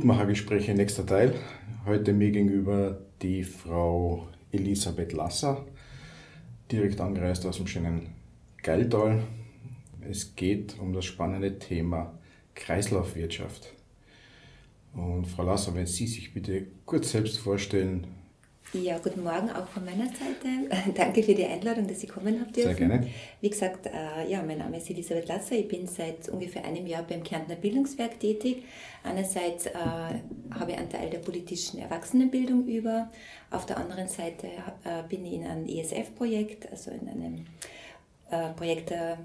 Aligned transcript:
Gutmachergespräche 0.00 0.72
nächster 0.72 1.04
Teil. 1.04 1.34
Heute 1.84 2.14
mir 2.14 2.30
gegenüber 2.30 3.02
die 3.20 3.44
Frau 3.44 4.28
Elisabeth 4.50 5.12
Lasser, 5.12 5.66
direkt 6.72 7.02
angereist 7.02 7.44
aus 7.44 7.58
dem 7.58 7.66
schönen 7.66 8.06
Geiltal. 8.62 9.20
Es 10.00 10.34
geht 10.36 10.78
um 10.78 10.94
das 10.94 11.04
spannende 11.04 11.58
Thema 11.58 12.18
Kreislaufwirtschaft. 12.54 13.74
Und 14.94 15.26
Frau 15.26 15.42
Lasser, 15.42 15.74
wenn 15.74 15.86
Sie 15.86 16.06
sich 16.06 16.32
bitte 16.32 16.68
kurz 16.86 17.10
selbst 17.10 17.38
vorstellen, 17.38 18.06
ja, 18.72 18.98
guten 18.98 19.24
Morgen 19.24 19.50
auch 19.50 19.66
von 19.68 19.84
meiner 19.84 20.06
Seite. 20.06 20.92
Danke 20.94 21.22
für 21.22 21.34
die 21.34 21.44
Einladung, 21.44 21.88
dass 21.88 22.00
Sie 22.00 22.06
kommen 22.06 22.40
habt 22.40 22.56
dürfen. 22.56 22.76
Sehr 22.76 22.88
gerne. 22.88 23.06
Wie 23.40 23.50
gesagt, 23.50 23.86
äh, 23.86 24.30
ja, 24.30 24.42
mein 24.42 24.58
Name 24.58 24.76
ist 24.76 24.88
Elisabeth 24.88 25.28
Lasser. 25.28 25.56
Ich 25.56 25.68
bin 25.68 25.86
seit 25.86 26.28
ungefähr 26.28 26.64
einem 26.64 26.86
Jahr 26.86 27.02
beim 27.02 27.22
Kärntner 27.22 27.56
Bildungswerk 27.56 28.20
tätig. 28.20 28.64
Einerseits 29.02 29.66
äh, 29.66 29.72
habe 29.74 30.72
ich 30.72 30.78
einen 30.78 30.88
Teil 30.88 31.10
der 31.10 31.18
politischen 31.18 31.80
Erwachsenenbildung 31.80 32.66
über. 32.66 33.10
Auf 33.50 33.66
der 33.66 33.78
anderen 33.78 34.08
Seite 34.08 34.46
äh, 34.84 35.02
bin 35.08 35.24
ich 35.24 35.32
in 35.32 35.44
einem 35.44 35.66
ESF-Projekt, 35.66 36.70
also 36.70 36.90
in 36.90 37.08
einem 37.08 37.46
Projekte 38.56 39.18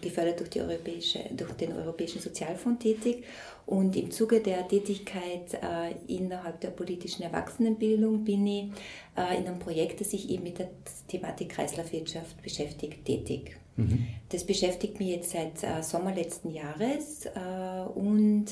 gefördert 0.00 0.40
durch, 0.40 0.50
die 0.50 0.60
Europäische, 0.60 1.20
durch 1.30 1.52
den 1.52 1.72
Europäischen 1.72 2.20
Sozialfonds 2.20 2.82
tätig. 2.82 3.24
Und 3.66 3.94
im 3.96 4.10
Zuge 4.10 4.40
der 4.40 4.66
Tätigkeit 4.66 5.54
äh, 5.54 5.94
innerhalb 6.06 6.60
der 6.60 6.70
politischen 6.70 7.22
Erwachsenenbildung 7.22 8.24
bin 8.24 8.46
ich 8.46 8.64
äh, 9.16 9.38
in 9.38 9.46
einem 9.46 9.58
Projekt, 9.58 10.00
das 10.00 10.10
sich 10.10 10.30
eben 10.30 10.44
mit 10.44 10.58
der 10.58 10.70
Thematik 11.06 11.50
Kreislaufwirtschaft 11.50 12.42
beschäftigt, 12.42 13.04
tätig. 13.04 13.56
Mhm. 13.76 14.06
Das 14.30 14.44
beschäftigt 14.44 14.98
mich 14.98 15.10
jetzt 15.10 15.30
seit 15.30 15.84
Sommer 15.84 16.14
letzten 16.14 16.50
Jahres 16.50 17.28
und 17.94 18.46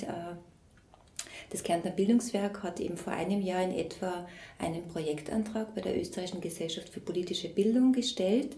das 1.50 1.62
Kärntner 1.62 1.90
Bildungswerk 1.90 2.62
hat 2.62 2.80
eben 2.80 2.96
vor 2.96 3.12
einem 3.12 3.40
Jahr 3.40 3.62
in 3.62 3.72
etwa 3.72 4.26
einen 4.58 4.86
Projektantrag 4.88 5.74
bei 5.74 5.80
der 5.80 5.98
Österreichischen 5.98 6.40
Gesellschaft 6.40 6.88
für 6.88 7.00
politische 7.00 7.48
Bildung 7.48 7.92
gestellt 7.92 8.56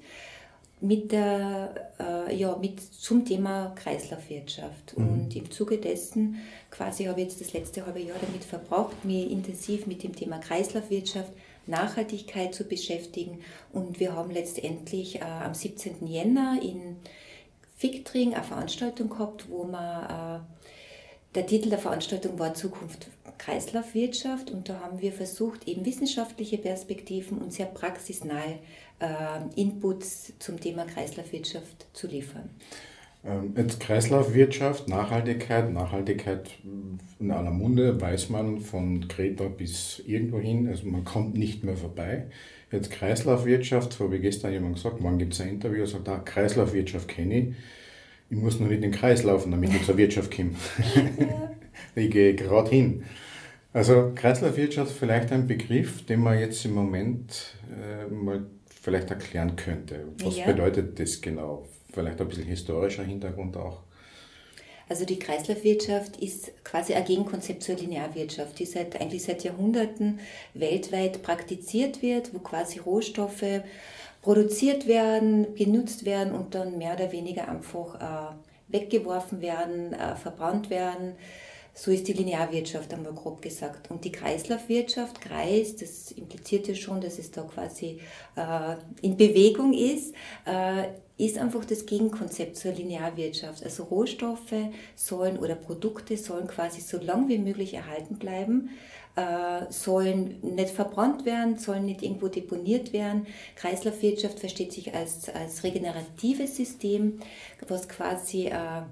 mit 0.80 1.12
der, 1.12 1.90
äh, 1.98 2.34
ja, 2.34 2.56
mit 2.56 2.80
zum 2.80 3.24
Thema 3.24 3.72
Kreislaufwirtschaft. 3.74 4.96
Mhm. 4.96 5.08
Und 5.08 5.36
im 5.36 5.50
Zuge 5.50 5.78
dessen 5.78 6.38
quasi 6.70 7.04
habe 7.04 7.20
ich 7.20 7.28
jetzt 7.28 7.40
das 7.40 7.52
letzte 7.52 7.84
halbe 7.84 8.00
Jahr 8.00 8.18
damit 8.20 8.44
verbraucht, 8.44 9.04
mich 9.04 9.30
intensiv 9.30 9.86
mit 9.86 10.02
dem 10.02 10.14
Thema 10.14 10.38
Kreislaufwirtschaft, 10.38 11.32
Nachhaltigkeit 11.66 12.54
zu 12.54 12.64
beschäftigen. 12.64 13.40
Und 13.72 14.00
wir 14.00 14.14
haben 14.14 14.30
letztendlich 14.30 15.16
äh, 15.16 15.24
am 15.24 15.54
17. 15.54 16.06
Jänner 16.06 16.60
in 16.62 16.96
Fichtring 17.76 18.34
eine 18.34 18.44
Veranstaltung 18.44 19.10
gehabt, 19.10 19.50
wo 19.50 19.64
man, 19.64 20.40
äh, 20.40 20.40
der 21.34 21.46
Titel 21.46 21.70
der 21.70 21.78
Veranstaltung 21.78 22.38
war 22.38 22.54
Zukunft 22.54 23.08
Kreislaufwirtschaft 23.38 24.50
und 24.50 24.68
da 24.68 24.80
haben 24.80 25.00
wir 25.00 25.12
versucht, 25.12 25.68
eben 25.68 25.86
wissenschaftliche 25.86 26.58
Perspektiven 26.58 27.38
und 27.38 27.52
sehr 27.52 27.66
praxisnahe 27.66 28.58
Inputs 29.56 30.32
zum 30.38 30.60
Thema 30.60 30.84
Kreislaufwirtschaft 30.84 31.86
zu 31.92 32.06
liefern. 32.06 32.50
Ähm, 33.24 33.54
jetzt 33.56 33.80
Kreislaufwirtschaft, 33.80 34.88
Nachhaltigkeit, 34.88 35.72
Nachhaltigkeit 35.72 36.50
in 37.18 37.30
aller 37.30 37.50
Munde, 37.50 38.00
weiß 38.00 38.30
man 38.30 38.60
von 38.60 39.08
Kreta 39.08 39.48
bis 39.48 40.02
irgendwo 40.06 40.38
hin, 40.38 40.68
also 40.68 40.86
man 40.86 41.04
kommt 41.04 41.36
nicht 41.36 41.64
mehr 41.64 41.76
vorbei. 41.76 42.26
Jetzt 42.70 42.90
Kreislaufwirtschaft, 42.90 43.92
so 43.92 44.12
wie 44.12 44.18
gestern 44.18 44.52
jemand 44.52 44.76
gesagt, 44.76 45.00
morgen 45.00 45.18
gibt 45.18 45.34
es 45.34 45.40
ein 45.40 45.48
Interview, 45.48 45.84
sagt, 45.86 46.08
ah, 46.08 46.18
Kreislaufwirtschaft 46.18 47.08
kenne 47.08 47.38
ich, 47.38 47.54
ich 48.30 48.36
muss 48.36 48.60
nur 48.60 48.68
nicht 48.68 48.76
in 48.76 48.82
den 48.82 48.92
Kreis 48.92 49.22
laufen, 49.22 49.50
damit 49.50 49.74
ich 49.74 49.84
zur 49.84 49.96
Wirtschaft 49.96 50.34
komme. 50.34 50.50
ich 51.94 52.10
gehe 52.10 52.34
gerade 52.34 52.70
hin. 52.70 53.04
Also 53.72 54.12
Kreislaufwirtschaft 54.14 54.92
vielleicht 54.92 55.32
ein 55.32 55.46
Begriff, 55.46 56.04
den 56.04 56.20
man 56.20 56.38
jetzt 56.38 56.64
im 56.64 56.72
Moment 56.72 57.54
äh, 57.70 58.12
mal 58.12 58.46
vielleicht 58.88 59.10
erklären 59.10 59.54
könnte. 59.54 60.06
Was 60.22 60.38
ja. 60.38 60.46
bedeutet 60.46 60.98
das 60.98 61.20
genau? 61.20 61.66
Vielleicht 61.92 62.20
ein 62.20 62.28
bisschen 62.28 62.46
historischer 62.46 63.04
Hintergrund 63.04 63.56
auch. 63.56 63.82
Also 64.88 65.04
die 65.04 65.18
Kreislaufwirtschaft 65.18 66.16
ist 66.16 66.64
quasi 66.64 66.94
ein 66.94 67.04
Gegenkonzept 67.04 67.62
zur 67.62 67.76
Linearwirtschaft, 67.76 68.58
die 68.58 68.64
seit, 68.64 68.98
eigentlich 68.98 69.24
seit 69.24 69.44
Jahrhunderten 69.44 70.20
weltweit 70.54 71.22
praktiziert 71.22 72.00
wird, 72.00 72.32
wo 72.32 72.38
quasi 72.38 72.78
Rohstoffe 72.78 73.60
produziert 74.22 74.86
werden, 74.86 75.54
genutzt 75.54 76.06
werden 76.06 76.32
und 76.32 76.54
dann 76.54 76.78
mehr 76.78 76.94
oder 76.94 77.12
weniger 77.12 77.46
einfach 77.48 77.94
äh, 78.00 78.72
weggeworfen 78.72 79.42
werden, 79.42 79.92
äh, 79.92 80.16
verbrannt 80.16 80.70
werden 80.70 81.16
so 81.78 81.92
ist 81.92 82.08
die 82.08 82.12
Linearwirtschaft 82.12 82.92
einmal 82.92 83.12
grob 83.12 83.40
gesagt. 83.40 83.88
Und 83.88 84.04
die 84.04 84.10
Kreislaufwirtschaft, 84.10 85.20
Kreis, 85.20 85.76
das 85.76 86.10
impliziert 86.10 86.66
ja 86.66 86.74
schon, 86.74 87.00
dass 87.00 87.20
es 87.20 87.30
da 87.30 87.42
quasi 87.42 88.00
äh, 88.34 88.74
in 89.00 89.16
Bewegung 89.16 89.72
ist, 89.72 90.12
äh, 90.44 90.88
ist 91.18 91.38
einfach 91.38 91.64
das 91.64 91.86
Gegenkonzept 91.86 92.56
zur 92.56 92.72
Linearwirtschaft. 92.72 93.62
Also 93.62 93.84
Rohstoffe 93.84 94.54
sollen 94.96 95.38
oder 95.38 95.54
Produkte 95.54 96.16
sollen 96.16 96.48
quasi 96.48 96.80
so 96.80 96.98
lang 96.98 97.28
wie 97.28 97.38
möglich 97.38 97.74
erhalten 97.74 98.16
bleiben, 98.18 98.70
äh, 99.14 99.70
sollen 99.70 100.40
nicht 100.42 100.70
verbrannt 100.70 101.26
werden, 101.26 101.58
sollen 101.58 101.84
nicht 101.84 102.02
irgendwo 102.02 102.26
deponiert 102.26 102.92
werden. 102.92 103.28
Kreislaufwirtschaft 103.54 104.40
versteht 104.40 104.72
sich 104.72 104.94
als, 104.94 105.28
als 105.28 105.62
regeneratives 105.62 106.56
System, 106.56 107.20
was 107.68 107.88
quasi 107.88 108.46
äh, 108.46 108.82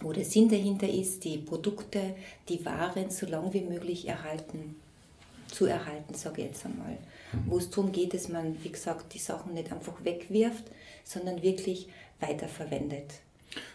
wo 0.00 0.12
der 0.12 0.24
Sinn 0.24 0.48
dahinter 0.48 0.88
ist, 0.88 1.24
die 1.24 1.38
Produkte, 1.38 2.14
die 2.48 2.64
Waren 2.64 3.10
so 3.10 3.26
lange 3.26 3.52
wie 3.52 3.60
möglich 3.60 4.08
erhalten, 4.08 4.76
zu 5.48 5.66
erhalten, 5.66 6.14
sage 6.14 6.42
ich 6.42 6.48
jetzt 6.48 6.64
einmal. 6.64 6.96
Mhm. 7.32 7.50
Wo 7.50 7.58
es 7.58 7.70
darum 7.70 7.92
geht, 7.92 8.14
dass 8.14 8.28
man, 8.28 8.56
wie 8.62 8.70
gesagt, 8.70 9.12
die 9.14 9.18
Sachen 9.18 9.54
nicht 9.54 9.72
einfach 9.72 10.04
wegwirft, 10.04 10.64
sondern 11.04 11.42
wirklich 11.42 11.88
weiterverwendet. 12.20 13.20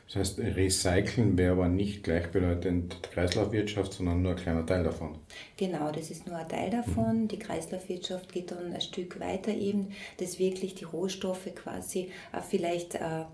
Das 0.07 0.15
heißt, 0.15 0.39
Recyceln 0.39 1.37
wäre 1.37 1.53
aber 1.53 1.67
nicht 1.67 2.03
gleichbedeutend 2.03 3.03
Kreislaufwirtschaft, 3.11 3.93
sondern 3.93 4.21
nur 4.21 4.31
ein 4.31 4.37
kleiner 4.37 4.65
Teil 4.65 4.83
davon. 4.83 5.17
Genau, 5.57 5.91
das 5.91 6.11
ist 6.11 6.27
nur 6.27 6.37
ein 6.37 6.47
Teil 6.47 6.69
davon. 6.69 7.23
Mhm. 7.23 7.27
Die 7.27 7.39
Kreislaufwirtschaft 7.39 8.31
geht 8.31 8.51
dann 8.51 8.71
ein 8.71 8.81
Stück 8.81 9.19
weiter 9.19 9.51
eben, 9.51 9.89
dass 10.17 10.39
wirklich 10.39 10.75
die 10.75 10.85
Rohstoffe 10.85 11.53
quasi 11.55 12.11
vielleicht 12.49 12.95
äh, 12.95 13.25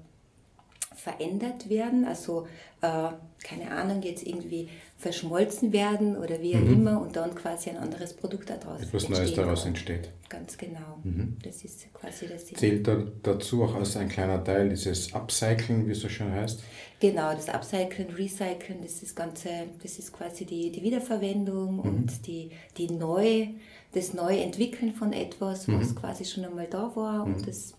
verändert 0.93 1.69
werden, 1.69 2.05
also 2.05 2.47
äh, 2.81 3.09
keine 3.43 3.71
Ahnung, 3.71 4.01
jetzt 4.01 4.25
irgendwie 4.25 4.69
verschmolzen 4.97 5.71
werden 5.73 6.17
oder 6.17 6.41
wie 6.41 6.55
auch 6.55 6.61
mhm. 6.61 6.73
immer 6.73 7.01
und 7.01 7.15
dann 7.15 7.33
quasi 7.33 7.69
ein 7.69 7.77
anderes 7.77 8.13
Produkt 8.13 8.49
daraus 8.49 8.81
Etwas 8.81 9.09
Neues 9.09 9.33
daraus 9.33 9.65
entsteht. 9.65 10.09
Ganz 10.29 10.57
genau. 10.57 10.99
Mhm. 11.03 11.37
Das 11.43 11.63
ist 11.63 11.91
quasi 11.93 12.27
das. 12.27 12.45
Zählt 12.45 12.87
da 12.87 13.03
dazu 13.23 13.63
auch 13.63 13.75
als 13.75 13.97
ein 13.97 14.09
kleiner 14.09 14.43
Teil 14.43 14.69
dieses 14.69 15.13
Upcycling, 15.13 15.87
wie 15.87 15.91
es 15.91 16.01
so 16.01 16.09
schön 16.09 16.31
heißt? 16.31 16.61
Genau, 16.99 17.33
das 17.33 17.49
Upcycling, 17.49 18.11
Recycling, 18.11 18.81
das 18.83 19.01
ist, 19.01 19.15
ganze, 19.15 19.49
das 19.81 19.97
ist 19.97 20.13
quasi 20.13 20.45
die, 20.45 20.71
die 20.71 20.83
Wiederverwendung 20.83 21.75
mhm. 21.75 21.79
und 21.79 22.27
die, 22.27 22.51
die 22.77 22.91
neu, 22.91 23.47
das 23.93 24.13
Neuentwickeln 24.13 24.93
von 24.93 25.13
etwas, 25.13 25.67
was 25.67 25.89
mhm. 25.89 25.95
quasi 25.95 26.25
schon 26.25 26.45
einmal 26.45 26.67
da 26.67 26.95
war 26.95 27.23
und 27.23 27.41
mhm. 27.41 27.45
das 27.45 27.73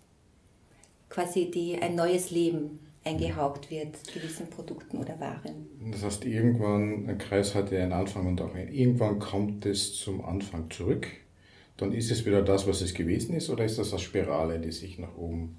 quasi 1.09 1.51
die, 1.51 1.81
ein 1.81 1.95
neues 1.95 2.31
Leben 2.31 2.81
eingehaucht 3.05 3.71
wird, 3.71 3.97
gewissen 4.13 4.49
Produkten 4.49 4.99
oder 4.99 5.19
Waren. 5.19 5.67
Das 5.91 6.03
heißt, 6.03 6.25
irgendwann, 6.25 7.09
ein 7.09 7.19
Kreis 7.19 7.55
hat 7.55 7.73
ja 7.73 7.83
einen 7.83 7.93
Anfang 7.93 8.27
und 8.27 8.41
auch 8.41 8.55
ein, 8.55 8.73
irgendwann 8.73 9.19
kommt 9.19 9.67
es 9.67 9.95
zum 9.99 10.25
Anfang 10.25 10.71
zurück. 10.71 11.09
Dann 11.77 11.93
ist 11.93 12.11
es 12.11 12.25
wieder 12.25 12.43
das, 12.43 12.67
was 12.67 12.81
es 12.81 12.95
gewesen 12.95 13.35
ist, 13.35 13.51
oder 13.51 13.65
ist 13.65 13.79
das 13.79 13.91
eine 13.91 13.99
Spirale, 13.99 14.61
die 14.61 14.73
sich 14.73 14.99
nach 14.99 15.17
oben 15.17 15.59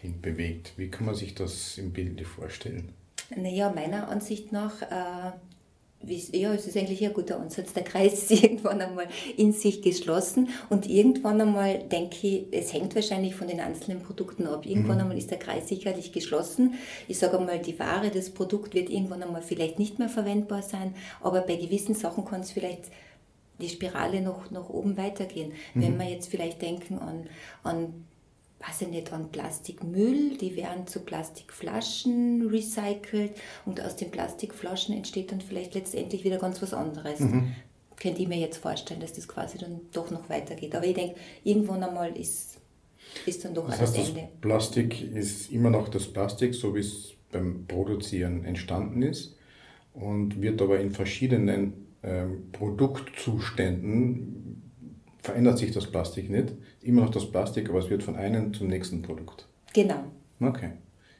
hin 0.00 0.20
bewegt? 0.20 0.74
Wie 0.76 0.90
kann 0.90 1.06
man 1.06 1.14
sich 1.14 1.34
das 1.34 1.78
im 1.78 1.92
Bilde 1.92 2.24
vorstellen? 2.24 2.92
Naja, 3.34 3.72
meiner 3.74 4.08
Ansicht 4.08 4.52
nach 4.52 4.82
äh, 4.82 5.32
ja, 6.06 6.52
es 6.52 6.66
ist 6.66 6.76
eigentlich 6.76 7.04
ein 7.04 7.12
guter 7.12 7.40
Ansatz. 7.40 7.72
Der 7.72 7.84
Kreis 7.84 8.30
ist 8.30 8.30
irgendwann 8.42 8.80
einmal 8.80 9.06
in 9.36 9.52
sich 9.52 9.82
geschlossen 9.82 10.48
und 10.70 10.88
irgendwann 10.88 11.40
einmal 11.40 11.78
denke 11.78 12.26
ich, 12.26 12.44
es 12.50 12.72
hängt 12.72 12.94
wahrscheinlich 12.94 13.34
von 13.34 13.48
den 13.48 13.60
einzelnen 13.60 14.02
Produkten 14.02 14.46
ab. 14.46 14.66
Irgendwann 14.66 14.96
mhm. 14.96 15.02
einmal 15.02 15.18
ist 15.18 15.30
der 15.30 15.38
Kreis 15.38 15.68
sicherlich 15.68 16.12
geschlossen. 16.12 16.74
Ich 17.08 17.18
sage 17.18 17.38
einmal, 17.38 17.58
die 17.58 17.78
Ware, 17.78 18.10
das 18.10 18.30
Produkt 18.30 18.74
wird 18.74 18.90
irgendwann 18.90 19.22
einmal 19.22 19.42
vielleicht 19.42 19.78
nicht 19.78 19.98
mehr 19.98 20.08
verwendbar 20.08 20.62
sein, 20.62 20.94
aber 21.22 21.42
bei 21.42 21.56
gewissen 21.56 21.94
Sachen 21.94 22.24
kann 22.24 22.40
es 22.40 22.52
vielleicht 22.52 22.84
die 23.60 23.68
Spirale 23.68 24.20
noch 24.20 24.50
nach 24.50 24.68
oben 24.68 24.96
weitergehen. 24.96 25.52
Mhm. 25.74 25.82
Wenn 25.82 25.98
wir 25.98 26.08
jetzt 26.08 26.28
vielleicht 26.28 26.62
denken 26.62 26.98
an, 26.98 27.28
an 27.62 28.04
weiß 28.66 28.82
ich 28.82 28.88
nicht, 28.88 29.12
an 29.12 29.30
Plastikmüll, 29.30 30.36
die 30.38 30.56
werden 30.56 30.86
zu 30.86 31.00
Plastikflaschen 31.00 32.48
recycelt 32.48 33.32
und 33.66 33.80
aus 33.80 33.96
den 33.96 34.10
Plastikflaschen 34.10 34.94
entsteht 34.94 35.32
dann 35.32 35.40
vielleicht 35.40 35.74
letztendlich 35.74 36.24
wieder 36.24 36.38
ganz 36.38 36.62
was 36.62 36.72
anderes. 36.72 37.20
Mhm. 37.20 37.54
Könnte 37.96 38.22
ich 38.22 38.28
mir 38.28 38.38
jetzt 38.38 38.58
vorstellen, 38.58 39.00
dass 39.00 39.12
das 39.12 39.28
quasi 39.28 39.58
dann 39.58 39.80
doch 39.92 40.10
noch 40.10 40.28
weitergeht. 40.28 40.74
Aber 40.74 40.86
ich 40.86 40.94
denke, 40.94 41.16
irgendwann 41.44 41.82
einmal 41.82 42.16
ist, 42.16 42.58
ist 43.26 43.44
dann 43.44 43.54
doch 43.54 43.68
das 43.68 43.80
heißt, 43.80 43.98
Ende. 43.98 44.20
Das 44.20 44.40
Plastik 44.40 45.14
ist 45.14 45.52
immer 45.52 45.70
noch 45.70 45.88
das 45.88 46.06
Plastik, 46.06 46.54
so 46.54 46.74
wie 46.74 46.80
es 46.80 47.12
beim 47.30 47.66
Produzieren 47.66 48.44
entstanden 48.44 49.02
ist 49.02 49.36
und 49.92 50.40
wird 50.40 50.60
aber 50.60 50.80
in 50.80 50.90
verschiedenen 50.90 51.86
ähm, 52.02 52.50
Produktzuständen 52.52 54.62
verändert 55.22 55.58
sich 55.58 55.72
das 55.72 55.86
Plastik 55.86 56.30
nicht. 56.30 56.52
Immer 56.84 57.02
noch 57.02 57.10
das 57.10 57.30
Plastik, 57.30 57.68
aber 57.70 57.78
es 57.78 57.90
wird 57.90 58.02
von 58.02 58.16
einem 58.16 58.52
zum 58.54 58.68
nächsten 58.68 59.02
Produkt. 59.02 59.46
Genau. 59.72 60.04
Okay. 60.40 60.70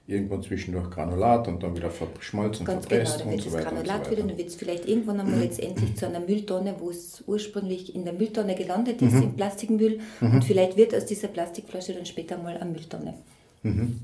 Irgendwann 0.06 0.42
zwischendurch 0.42 0.90
Granulat 0.90 1.48
und 1.48 1.62
dann 1.62 1.74
wieder 1.74 1.90
verschmolzen, 1.90 2.66
Ganz 2.66 2.84
verpresst 2.86 3.18
genau, 3.18 3.24
dann 3.24 3.28
und 3.28 3.32
wird 3.32 3.42
so 3.42 3.50
das 3.50 3.58
weiter. 3.58 3.74
Granulat 3.74 3.98
und 3.98 4.04
so 4.04 4.10
wieder, 4.10 4.28
dann 4.28 4.38
wird 4.38 4.48
es 4.48 4.54
vielleicht 4.54 4.86
irgendwann 4.86 5.20
einmal 5.20 5.40
letztendlich 5.40 5.96
zu 5.96 6.06
einer 6.06 6.20
Mülltonne, 6.20 6.74
wo 6.78 6.90
es 6.90 7.24
ursprünglich 7.26 7.94
in 7.94 8.04
der 8.04 8.12
Mülltonne 8.12 8.54
gelandet 8.54 9.00
ist, 9.00 9.14
im 9.14 9.34
Plastikmüll. 9.34 10.00
Und 10.20 10.44
vielleicht 10.44 10.76
wird 10.76 10.94
aus 10.94 11.06
dieser 11.06 11.28
Plastikflasche 11.28 11.94
dann 11.94 12.04
später 12.04 12.36
mal 12.36 12.56
eine 12.56 12.70
Mülltonne. 12.70 13.14
Mhm. 13.62 14.00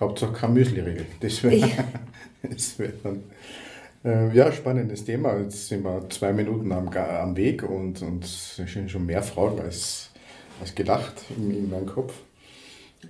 Hauptsache 0.00 0.32
kein 0.32 0.54
Müsli-Riegel. 0.54 1.06
Das 1.20 1.42
wäre 1.44 1.54
Ja. 1.54 1.68
das 2.42 2.78
wär 2.78 2.92
dann. 3.04 3.22
Äh, 4.04 4.36
ja, 4.36 4.52
spannendes 4.52 5.04
Thema. 5.04 5.38
Jetzt 5.38 5.68
sind 5.68 5.84
wir 5.84 6.08
zwei 6.10 6.32
Minuten 6.32 6.72
am, 6.72 6.88
am 6.88 7.36
Weg 7.36 7.62
und, 7.62 8.02
und 8.02 8.24
es 8.24 8.56
sind 8.56 8.90
schon 8.90 9.06
mehr 9.06 9.22
Fragen 9.22 9.60
als, 9.60 10.10
als 10.60 10.74
gedacht 10.74 11.24
in, 11.36 11.50
in 11.50 11.70
meinem 11.70 11.86
Kopf. 11.86 12.14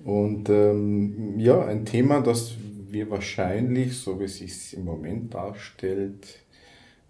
Und 0.04 0.48
ähm, 0.48 1.38
ja, 1.38 1.64
ein 1.64 1.84
Thema, 1.84 2.20
das 2.20 2.54
wir 2.88 3.10
wahrscheinlich, 3.10 3.96
so 3.98 4.20
wie 4.20 4.24
es 4.24 4.38
sich 4.38 4.76
im 4.76 4.84
Moment 4.84 5.34
darstellt, 5.34 6.40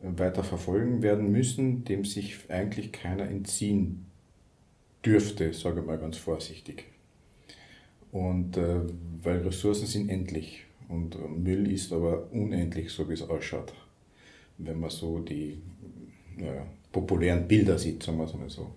weiter 0.02 0.44
verfolgen 0.44 1.02
werden 1.02 1.32
müssen, 1.32 1.84
dem 1.84 2.04
sich 2.04 2.36
eigentlich 2.48 2.92
keiner 2.92 3.24
entziehen 3.24 4.06
dürfte, 5.04 5.52
sage 5.52 5.80
ich 5.80 5.86
mal 5.86 5.98
ganz 5.98 6.16
vorsichtig. 6.16 6.84
Und 8.12 8.56
äh, 8.56 8.80
weil 9.22 9.38
Ressourcen 9.38 9.86
sind 9.86 10.08
endlich 10.08 10.64
und 10.88 11.14
äh, 11.14 11.18
Müll 11.28 11.70
ist 11.72 11.92
aber 11.92 12.30
unendlich, 12.32 12.90
so 12.90 13.08
wie 13.08 13.14
es 13.14 13.22
ausschaut. 13.22 13.72
Wenn 14.58 14.78
man 14.78 14.90
so 14.90 15.18
die 15.18 15.60
naja, 16.36 16.66
populären 16.92 17.48
Bilder 17.48 17.78
sieht, 17.78 18.02
sagen 18.02 18.18
wir 18.18 18.24
es 18.24 18.34
mal 18.34 18.48
so. 18.48 18.72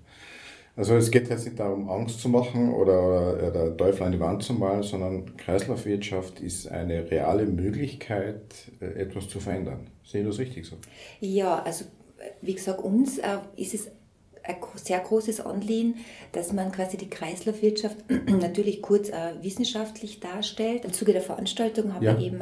Also 0.78 0.96
es 0.96 1.10
geht 1.10 1.28
jetzt 1.30 1.46
nicht 1.46 1.60
darum, 1.60 1.90
Angst 1.90 2.22
zu 2.22 2.30
machen 2.30 2.72
oder, 2.72 3.34
oder 3.48 3.76
Teufel 3.76 4.04
an 4.04 4.12
die 4.12 4.20
Wand 4.20 4.44
zu 4.44 4.54
malen, 4.54 4.84
sondern 4.84 5.36
Kreislaufwirtschaft 5.36 6.40
ist 6.40 6.68
eine 6.68 7.10
reale 7.10 7.46
Möglichkeit, 7.48 8.42
äh, 8.80 8.86
etwas 9.02 9.28
zu 9.28 9.40
verändern. 9.40 9.88
Sehe 10.06 10.22
ich 10.22 10.28
das 10.28 10.38
richtig 10.38 10.66
so? 10.68 10.76
Ja, 11.20 11.64
also 11.64 11.86
wie 12.42 12.54
gesagt, 12.54 12.80
uns 12.84 13.18
äh, 13.18 13.38
ist 13.56 13.74
es 13.74 13.88
ein 14.44 14.56
sehr 14.76 15.00
großes 15.00 15.42
Anliegen, 15.42 15.96
dass 16.32 16.54
man 16.54 16.72
quasi 16.72 16.96
die 16.96 17.10
Kreislaufwirtschaft 17.10 17.98
natürlich 18.40 18.84
kurz 18.84 19.10
äh, 19.10 19.34
wissenschaftlich 19.42 20.20
darstellt. 20.20 20.86
Im 20.86 20.94
Zuge 20.94 21.12
der 21.12 21.22
Veranstaltung 21.24 21.94
haben 21.96 22.04
Ja. 22.04 22.18
wir 22.18 22.26
eben 22.26 22.42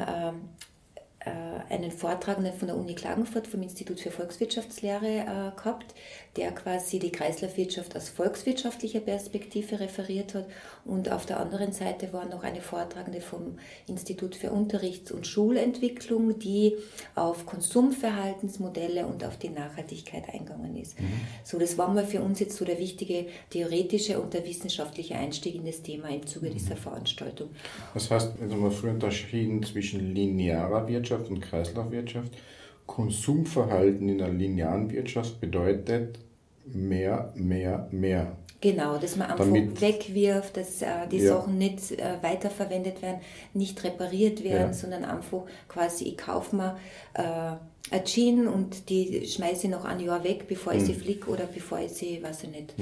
einen 1.70 1.92
Vortragenden 1.92 2.54
von 2.54 2.68
der 2.68 2.78
Uni 2.78 2.96
Klagenfurt 2.96 3.48
vom 3.48 3.62
Institut 3.62 4.00
für 4.00 4.12
Volkswirtschaftslehre 4.12 5.06
äh, 5.06 5.56
gehabt, 5.56 5.94
der 6.36 6.52
quasi 6.52 7.00
die 7.00 7.12
Kreislaufwirtschaft 7.12 7.96
aus 7.96 8.10
volkswirtschaftlicher 8.10 9.00
Perspektive 9.00 9.80
referiert 9.80 10.34
hat. 10.34 10.48
Und 10.84 11.12
auf 11.12 11.26
der 11.26 11.40
anderen 11.40 11.72
Seite 11.72 12.12
war 12.14 12.26
noch 12.26 12.44
eine 12.44 12.62
Vortragende 12.62 13.22
vom 13.22 13.58
Institut 13.88 14.36
für 14.36 14.52
Unterrichts- 14.52 15.12
und 15.12 15.26
Schulentwicklung, 15.26 16.38
die 16.40 16.76
auf 17.16 17.46
Konsumverhaltensmodelle 17.46 19.06
und 19.06 19.24
auf 19.24 19.38
die 19.38 19.50
Nachhaltigkeit 19.50 20.30
eingegangen 20.32 20.76
ist. 20.76 20.96
So, 21.44 21.58
das 21.58 21.78
war 21.78 21.94
mal 21.94 22.06
für 22.06 22.22
uns 22.22 22.40
jetzt 22.40 22.58
so 22.58 22.66
der 22.66 22.80
wichtige 22.80 23.28
theoretische 23.50 24.20
und 24.20 24.34
der 24.34 24.46
wissenschaftliche 24.46 25.16
Einstieg 25.16 25.56
in 25.56 25.66
das 25.66 25.82
Thema 25.82 26.10
im 26.10 26.26
Zuge 26.28 26.50
dieser 26.50 26.76
Veranstaltung. 26.76 27.50
Das 27.94 28.12
heißt, 28.12 28.34
wenn 28.40 28.62
wir 28.62 28.72
früher 28.72 28.92
unterschieden 28.92 29.64
zwischen 29.64 30.14
linearer 30.14 30.88
Wirtschaft 30.88 31.30
und 31.30 31.42
Kreislaufwirtschaft, 31.50 32.32
Konsumverhalten 32.86 34.10
in 34.10 34.18
der 34.20 34.30
linearen 34.30 34.90
Wirtschaft 34.92 35.40
bedeutet 35.42 36.20
mehr, 36.66 37.32
mehr, 37.36 37.88
mehr. 37.92 38.36
Genau, 38.62 38.98
dass 38.98 39.16
man 39.16 39.30
einfach 39.30 39.46
Damit- 39.46 39.80
wegwirft, 39.82 40.58
dass 40.58 40.82
äh, 40.82 40.88
die 41.12 41.18
Ja. 41.20 41.36
Sachen 41.36 41.58
nicht 41.58 41.92
äh, 41.92 42.18
weiterverwendet 42.22 43.02
werden, 43.02 43.20
nicht 43.54 43.84
repariert 43.84 44.44
werden, 44.44 44.68
Ja. 44.68 44.74
sondern 44.74 45.06
einfach 45.06 45.44
quasi, 45.68 46.06
ich 46.06 46.18
kaufe 46.18 46.56
mir 46.56 46.78
äh, 47.14 47.22
eine 47.92 48.04
Jeans 48.04 48.48
und 48.48 48.90
die 48.90 49.28
schmeiße 49.28 49.66
ich 49.68 49.72
noch 49.72 49.86
ein 49.86 50.00
Jahr 50.00 50.24
weg, 50.24 50.48
bevor 50.48 50.74
ich 50.74 50.84
sie 50.86 50.94
Hm. 50.94 51.00
flick 51.02 51.28
oder 51.28 51.46
bevor 51.46 51.80
ich 51.80 51.92
sie, 51.92 52.24
weiß 52.24 52.46
ich 52.46 52.50
nicht. 52.50 52.74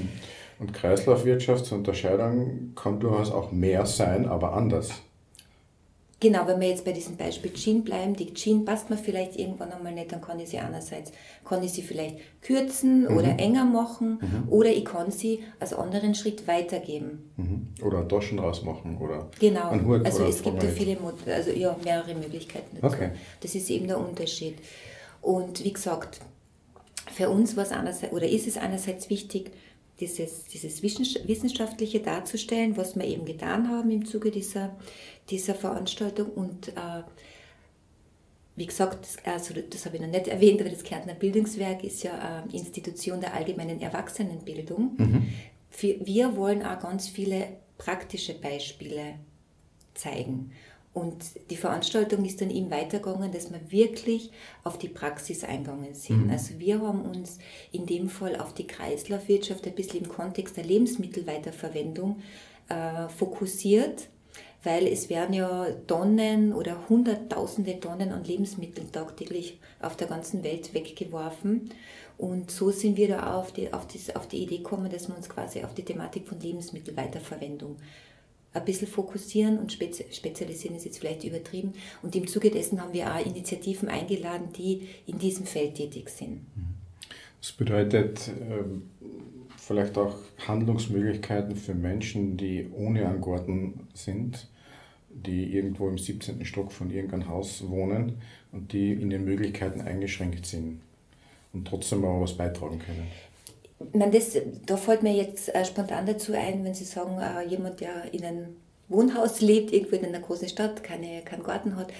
Und 0.59 0.73
Kreislaufwirtschaft 0.73 1.65
zur 1.65 1.79
Unterscheidung 1.79 2.71
kann 2.75 2.99
durchaus 3.01 3.31
auch 3.31 3.51
mehr 3.51 3.85
sein, 3.85 4.25
aber 4.25 4.53
anders. 4.53 4.91
Genau, 6.23 6.47
wenn 6.47 6.61
wir 6.61 6.69
jetzt 6.69 6.85
bei 6.85 6.93
diesem 6.93 7.17
Beispiel 7.17 7.51
Jeans 7.51 7.83
bleiben, 7.83 8.15
die 8.15 8.33
Jeans 8.33 8.63
passt 8.63 8.89
mir 8.89 8.95
vielleicht 8.95 9.37
irgendwann 9.37 9.73
einmal 9.73 9.91
nicht, 9.91 10.13
dann 10.13 10.21
kann 10.21 10.39
ich 10.39 10.47
sie 10.47 10.57
einerseits, 10.57 11.11
kann 11.43 11.61
ich 11.61 11.73
sie 11.73 11.81
vielleicht 11.81 12.15
kürzen 12.41 13.07
oder 13.07 13.37
enger 13.39 13.65
machen 13.65 14.19
oder 14.49 14.69
ich 14.69 14.85
kann 14.85 15.11
sie 15.11 15.43
als 15.59 15.73
anderen 15.73 16.15
Schritt 16.15 16.47
weitergeben. 16.47 17.29
Mhm. 17.35 17.85
Oder 17.85 18.07
Taschen 18.07 18.39
rausmachen 18.39 18.97
oder 18.99 19.29
Genau, 19.37 19.71
also 20.05 20.23
es 20.23 20.41
gibt 20.41 20.63
ja 20.63 20.69
viele, 20.69 20.97
also 21.27 21.51
ja, 21.51 21.75
mehrere 21.83 22.15
Möglichkeiten 22.15 22.77
dazu. 22.79 22.95
Okay. 22.95 23.09
Das 23.41 23.53
ist 23.53 23.69
eben 23.69 23.87
der 23.87 23.99
Unterschied. 23.99 24.59
Und 25.21 25.61
wie 25.65 25.73
gesagt, 25.73 26.21
für 27.11 27.29
uns 27.29 27.57
war 27.57 27.65
es 27.65 27.71
einerseits, 27.71 28.13
oder 28.13 28.29
ist 28.29 28.47
es 28.47 28.57
einerseits 28.57 29.09
wichtig, 29.09 29.51
dieses, 30.03 30.45
dieses 30.45 30.83
Wissens- 30.83 31.27
Wissenschaftliche 31.27 31.99
darzustellen, 32.01 32.75
was 32.75 32.95
wir 32.95 33.05
eben 33.05 33.25
getan 33.25 33.69
haben 33.69 33.89
im 33.89 34.05
Zuge 34.05 34.31
dieser, 34.31 34.75
dieser 35.29 35.55
Veranstaltung. 35.55 36.29
Und 36.31 36.69
äh, 36.69 37.03
wie 38.55 38.65
gesagt, 38.65 38.99
das, 39.01 39.17
also 39.25 39.53
das 39.53 39.85
habe 39.85 39.95
ich 39.95 40.01
noch 40.01 40.09
nicht 40.09 40.27
erwähnt, 40.27 40.59
aber 40.61 40.69
das 40.69 40.83
Kärntner 40.83 41.13
Bildungswerk 41.13 41.83
ist 41.83 42.03
ja 42.03 42.43
äh, 42.43 42.55
Institution 42.55 43.21
der 43.21 43.33
allgemeinen 43.33 43.81
Erwachsenenbildung. 43.81 44.97
Wir, 45.79 46.05
wir 46.05 46.35
wollen 46.35 46.63
auch 46.63 46.79
ganz 46.79 47.07
viele 47.07 47.47
praktische 47.77 48.33
Beispiele 48.33 49.15
zeigen. 49.93 50.51
Und 50.93 51.23
die 51.49 51.55
Veranstaltung 51.55 52.23
ist 52.23 52.39
dann 52.39 52.51
eben 52.51 52.69
weitergegangen, 52.69 53.31
dass 53.31 53.51
wir 53.51 53.59
wirklich 53.71 54.31
auf 54.63 54.77
die 54.77 54.89
Praxis 54.89 55.43
eingegangen 55.43 55.95
sind. 55.95 56.29
Also 56.29 56.59
wir 56.59 56.81
haben 56.81 57.01
uns 57.01 57.39
in 57.71 57.87
dem 57.87 58.09
Fall 58.09 58.35
auf 58.39 58.53
die 58.53 58.67
Kreislaufwirtschaft 58.67 59.65
ein 59.65 59.73
bisschen 59.73 60.01
im 60.01 60.09
Kontext 60.09 60.55
der 60.55 60.65
Lebensmittelweiterverwendung 60.65 62.21
äh, 62.69 63.09
fokussiert, 63.09 64.07
weil 64.63 64.87
es 64.87 65.09
werden 65.09 65.33
ja 65.33 65.65
Tonnen 65.87 66.53
oder 66.53 66.87
Hunderttausende 66.87 67.79
Tonnen 67.79 68.11
an 68.11 68.23
Lebensmitteln 68.23 68.91
tagtäglich 68.91 69.59
auf 69.81 69.97
der 69.97 70.07
ganzen 70.07 70.43
Welt 70.43 70.75
weggeworfen. 70.75 71.71
Und 72.19 72.51
so 72.51 72.69
sind 72.69 72.97
wir 72.97 73.07
da 73.07 73.35
auf 73.35 73.51
die, 73.51 73.73
auf, 73.73 73.87
die, 73.87 73.99
auf 74.15 74.27
die 74.27 74.43
Idee 74.43 74.57
gekommen, 74.57 74.91
dass 74.91 75.07
wir 75.07 75.17
uns 75.17 75.27
quasi 75.27 75.63
auf 75.63 75.73
die 75.73 75.83
Thematik 75.83 76.27
von 76.27 76.39
Lebensmittelweiterverwendung 76.39 77.77
ein 78.53 78.65
bisschen 78.65 78.87
fokussieren 78.87 79.57
und 79.57 79.71
spezi 79.71 80.05
spezialisieren 80.11 80.75
ist 80.75 80.85
jetzt 80.85 80.99
vielleicht 80.99 81.23
übertrieben. 81.23 81.73
Und 82.01 82.15
im 82.15 82.27
Zuge 82.27 82.51
dessen 82.51 82.81
haben 82.81 82.93
wir 82.93 83.13
auch 83.13 83.25
Initiativen 83.25 83.89
eingeladen, 83.89 84.49
die 84.57 84.87
in 85.07 85.17
diesem 85.17 85.45
Feld 85.45 85.75
tätig 85.75 86.09
sind. 86.09 86.41
Das 87.41 87.51
bedeutet 87.51 88.31
ähm, 88.49 88.83
vielleicht 89.57 89.97
auch 89.97 90.15
Handlungsmöglichkeiten 90.47 91.55
für 91.55 91.73
Menschen, 91.73 92.37
die 92.37 92.69
ohne 92.73 93.07
einen 93.07 93.87
sind, 93.93 94.47
die 95.09 95.53
irgendwo 95.53 95.89
im 95.89 95.97
17. 95.97 96.45
Stock 96.45 96.71
von 96.71 96.89
irgendeinem 96.89 97.27
Haus 97.27 97.67
wohnen 97.67 98.21
und 98.51 98.71
die 98.71 98.93
in 98.93 99.09
den 99.09 99.25
Möglichkeiten 99.25 99.81
eingeschränkt 99.81 100.45
sind 100.45 100.81
und 101.53 101.67
trotzdem 101.67 102.05
auch 102.05 102.21
was 102.21 102.35
beitragen 102.37 102.79
können. 102.79 103.07
Meine, 103.93 104.11
das, 104.11 104.37
da 104.65 104.77
fällt 104.77 105.03
mir 105.03 105.13
jetzt 105.13 105.53
äh, 105.53 105.65
spontan 105.65 106.05
dazu 106.05 106.33
ein, 106.33 106.63
wenn 106.63 106.73
Sie 106.73 106.85
sagen, 106.85 107.19
äh, 107.19 107.47
jemand, 107.47 107.81
der 107.81 108.13
in 108.13 108.23
einem 108.23 108.55
Wohnhaus 108.87 109.41
lebt, 109.41 109.73
irgendwo 109.73 109.95
in 109.95 110.05
einer 110.05 110.19
großen 110.19 110.47
Stadt, 110.47 110.83
keine, 110.83 111.21
keinen 111.21 111.43
Garten 111.43 111.75
hat, 111.75 111.91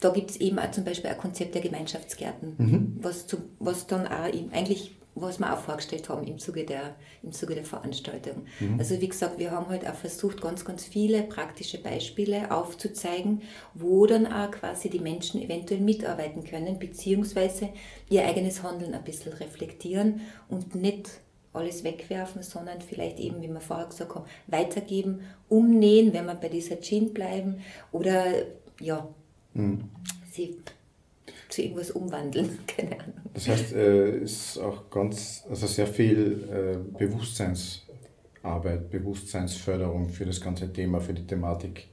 da 0.00 0.10
gibt 0.10 0.30
es 0.30 0.36
eben 0.38 0.58
auch 0.58 0.70
zum 0.70 0.84
Beispiel 0.84 1.10
ein 1.10 1.16
Konzept 1.18 1.54
der 1.54 1.62
Gemeinschaftsgärten, 1.62 2.98
was, 3.00 3.26
zu, 3.26 3.38
was 3.58 3.86
dann 3.86 4.06
auch 4.06 4.24
eigentlich, 4.52 4.95
was 5.16 5.38
wir 5.38 5.52
auch 5.52 5.58
vorgestellt 5.58 6.08
haben 6.08 6.26
im 6.26 6.38
Zuge 6.38 6.64
der, 6.64 6.94
im 7.22 7.32
Zuge 7.32 7.54
der 7.54 7.64
Veranstaltung. 7.64 8.46
Also 8.78 9.00
wie 9.00 9.08
gesagt, 9.08 9.38
wir 9.38 9.50
haben 9.50 9.68
halt 9.68 9.88
auch 9.88 9.94
versucht, 9.94 10.42
ganz, 10.42 10.64
ganz 10.64 10.84
viele 10.84 11.22
praktische 11.22 11.78
Beispiele 11.78 12.50
aufzuzeigen, 12.50 13.42
wo 13.74 14.06
dann 14.06 14.26
auch 14.26 14.50
quasi 14.50 14.90
die 14.90 15.00
Menschen 15.00 15.40
eventuell 15.42 15.80
mitarbeiten 15.80 16.44
können, 16.44 16.78
beziehungsweise 16.78 17.70
ihr 18.10 18.24
eigenes 18.26 18.62
Handeln 18.62 18.94
ein 18.94 19.04
bisschen 19.04 19.32
reflektieren 19.32 20.20
und 20.48 20.74
nicht 20.74 21.10
alles 21.54 21.82
wegwerfen, 21.82 22.42
sondern 22.42 22.82
vielleicht 22.82 23.18
eben, 23.18 23.40
wie 23.40 23.48
wir 23.48 23.60
vorher 23.60 23.86
gesagt 23.86 24.14
haben, 24.14 24.26
weitergeben, 24.46 25.20
umnähen, 25.48 26.12
wenn 26.12 26.26
wir 26.26 26.34
bei 26.34 26.50
dieser 26.50 26.80
Jeans 26.80 27.14
bleiben 27.14 27.62
oder 27.90 28.26
ja, 28.78 29.08
sie 30.30 30.58
zu 31.48 31.62
irgendwas 31.62 31.90
umwandeln, 31.90 32.58
keine 32.66 33.00
Ahnung. 33.00 33.14
Das 33.34 33.48
heißt, 33.48 33.72
äh, 33.72 34.18
es 34.18 34.50
ist 34.56 34.58
auch 34.58 34.90
ganz, 34.90 35.44
also 35.48 35.66
sehr 35.66 35.86
viel 35.86 36.48
äh, 36.50 36.98
Bewusstseinsarbeit, 36.98 38.90
Bewusstseinsförderung 38.90 40.08
für 40.08 40.24
das 40.26 40.40
ganze 40.40 40.72
Thema, 40.72 41.00
für 41.00 41.14
die 41.14 41.26
Thematik 41.26 41.88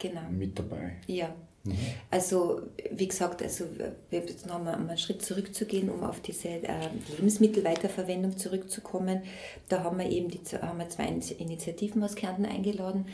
Genau. 0.00 0.22
mit 0.30 0.58
dabei. 0.58 0.96
Ja, 1.06 1.34
Mhm. 1.68 1.76
Also 2.10 2.62
wie 2.92 3.08
gesagt, 3.08 3.42
also 3.42 3.64
wir 4.10 4.20
jetzt 4.20 4.46
noch 4.46 4.62
mal 4.62 4.74
einen 4.74 4.96
Schritt 4.98 5.22
zurückzugehen, 5.22 5.90
um 5.90 6.02
auf 6.02 6.20
diese 6.20 6.48
äh, 6.48 6.88
Lebensmittelweiterverwendung 7.16 8.36
zurückzukommen. 8.36 9.22
Da 9.68 9.84
haben 9.84 9.98
wir 9.98 10.08
eben 10.08 10.28
die, 10.28 10.40
haben 10.60 10.78
wir 10.78 10.88
zwei 10.88 11.06
Initiativen 11.06 12.02
aus 12.02 12.14
Kärnten 12.14 12.46
eingeladen, 12.46 13.06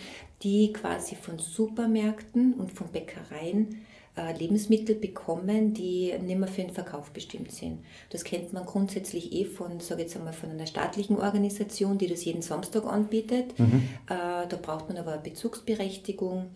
die 0.42 0.72
quasi 0.72 1.16
von 1.16 1.38
Supermärkten 1.38 2.54
und 2.54 2.72
von 2.72 2.88
Bäckereien 2.88 3.82
Lebensmittel 4.16 4.94
bekommen, 4.94 5.74
die 5.74 6.14
nicht 6.20 6.38
mehr 6.38 6.48
für 6.48 6.62
den 6.62 6.70
Verkauf 6.70 7.10
bestimmt 7.10 7.50
sind. 7.50 7.80
Das 8.10 8.22
kennt 8.22 8.52
man 8.52 8.64
grundsätzlich 8.64 9.32
eh 9.32 9.44
von, 9.44 9.80
sage 9.80 10.02
jetzt 10.02 10.16
einmal, 10.16 10.32
von 10.32 10.50
einer 10.50 10.66
staatlichen 10.66 11.18
Organisation, 11.18 11.98
die 11.98 12.06
das 12.06 12.24
jeden 12.24 12.42
Samstag 12.42 12.84
anbietet. 12.84 13.58
Mhm. 13.58 13.88
Äh, 14.06 14.46
da 14.48 14.56
braucht 14.62 14.88
man 14.88 14.98
aber 14.98 15.14
eine 15.14 15.22
Bezugsberechtigung. 15.22 16.50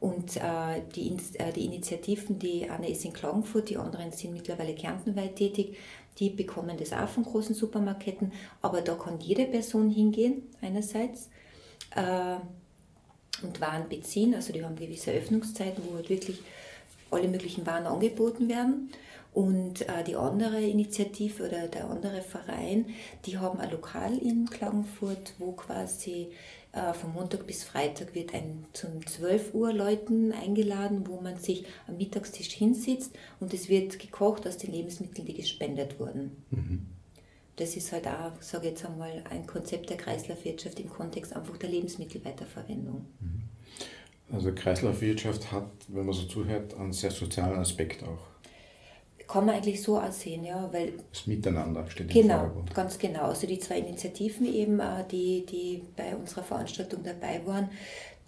Und 0.00 0.36
äh, 0.36 0.80
die, 0.96 1.14
äh, 1.34 1.52
die 1.52 1.66
Initiativen, 1.66 2.38
die 2.38 2.68
eine 2.68 2.88
ist 2.88 3.04
in 3.04 3.12
Klagenfurt, 3.12 3.68
die 3.68 3.76
anderen 3.76 4.10
sind 4.10 4.32
mittlerweile 4.32 4.74
kärntenweit 4.74 5.36
tätig, 5.36 5.76
die 6.18 6.30
bekommen 6.30 6.76
das 6.78 6.92
auch 6.92 7.08
von 7.08 7.24
großen 7.24 7.54
Supermarketten. 7.54 8.32
Aber 8.62 8.80
da 8.80 8.94
kann 8.94 9.20
jede 9.20 9.44
Person 9.44 9.90
hingehen, 9.90 10.42
einerseits, 10.60 11.28
äh, 11.94 12.36
und 13.42 13.60
Waren 13.60 13.88
beziehen. 13.88 14.34
Also 14.34 14.52
die 14.52 14.64
haben 14.64 14.76
gewisse 14.76 15.12
Öffnungszeiten, 15.12 15.82
wo 15.88 15.96
halt 15.96 16.10
wirklich 16.10 16.40
alle 17.12 17.28
möglichen 17.28 17.66
Waren 17.66 17.86
angeboten 17.86 18.48
werden. 18.48 18.90
Und 19.32 19.88
äh, 19.88 20.04
die 20.06 20.16
andere 20.16 20.60
Initiative 20.60 21.46
oder 21.46 21.66
der 21.66 21.88
andere 21.88 22.20
Verein, 22.20 22.86
die 23.24 23.38
haben 23.38 23.60
ein 23.60 23.70
Lokal 23.70 24.18
in 24.18 24.48
Klagenfurt, 24.50 25.32
wo 25.38 25.52
quasi 25.52 26.28
äh, 26.72 26.92
von 26.92 27.12
Montag 27.14 27.46
bis 27.46 27.64
Freitag 27.64 28.14
wird 28.14 28.34
ein 28.34 28.64
zum 28.74 29.06
12 29.06 29.54
Uhr 29.54 29.72
Leuten 29.72 30.32
eingeladen, 30.32 31.06
wo 31.06 31.20
man 31.20 31.38
sich 31.38 31.64
am 31.86 31.96
Mittagstisch 31.96 32.50
hinsitzt 32.52 33.12
und 33.40 33.54
es 33.54 33.68
wird 33.68 33.98
gekocht 33.98 34.46
aus 34.46 34.58
den 34.58 34.72
Lebensmitteln, 34.72 35.26
die 35.26 35.34
gespendet 35.34 35.98
wurden. 35.98 36.44
Mhm. 36.50 36.86
Das 37.56 37.76
ist 37.76 37.92
halt 37.92 38.06
auch, 38.06 38.32
sage 38.40 38.64
ich 38.66 38.72
jetzt 38.72 38.86
einmal, 38.86 39.22
ein 39.30 39.46
Konzept 39.46 39.90
der 39.90 39.98
Kreislaufwirtschaft 39.98 40.80
im 40.80 40.88
Kontext 40.88 41.34
einfach 41.34 41.56
der 41.58 41.68
Lebensmittelweiterverwendung. 41.68 43.06
Mhm. 43.20 43.42
Also 44.32 44.52
Kreislaufwirtschaft 44.52 45.52
hat, 45.52 45.68
wenn 45.88 46.06
man 46.06 46.14
so 46.14 46.22
zuhört, 46.22 46.74
einen 46.74 46.92
sehr 46.92 47.10
sozialen 47.10 47.58
Aspekt 47.58 48.02
auch. 48.02 48.32
Kann 49.28 49.46
man 49.46 49.54
eigentlich 49.56 49.80
so 49.80 49.98
aussehen, 49.98 50.44
ja, 50.44 50.68
weil... 50.72 50.94
Das 51.10 51.26
Miteinander 51.26 51.88
steht 51.88 52.08
genau, 52.08 52.20
im 52.20 52.40
Vordergrund. 52.40 52.68
Genau, 52.68 52.76
ganz 52.76 52.98
genau. 52.98 53.22
Also 53.24 53.46
die 53.46 53.58
zwei 53.58 53.78
Initiativen 53.78 54.46
eben, 54.52 54.80
äh, 54.80 55.04
die, 55.10 55.46
die 55.46 55.82
bei 55.96 56.16
unserer 56.16 56.42
Veranstaltung 56.42 57.02
dabei 57.02 57.40
waren, 57.46 57.70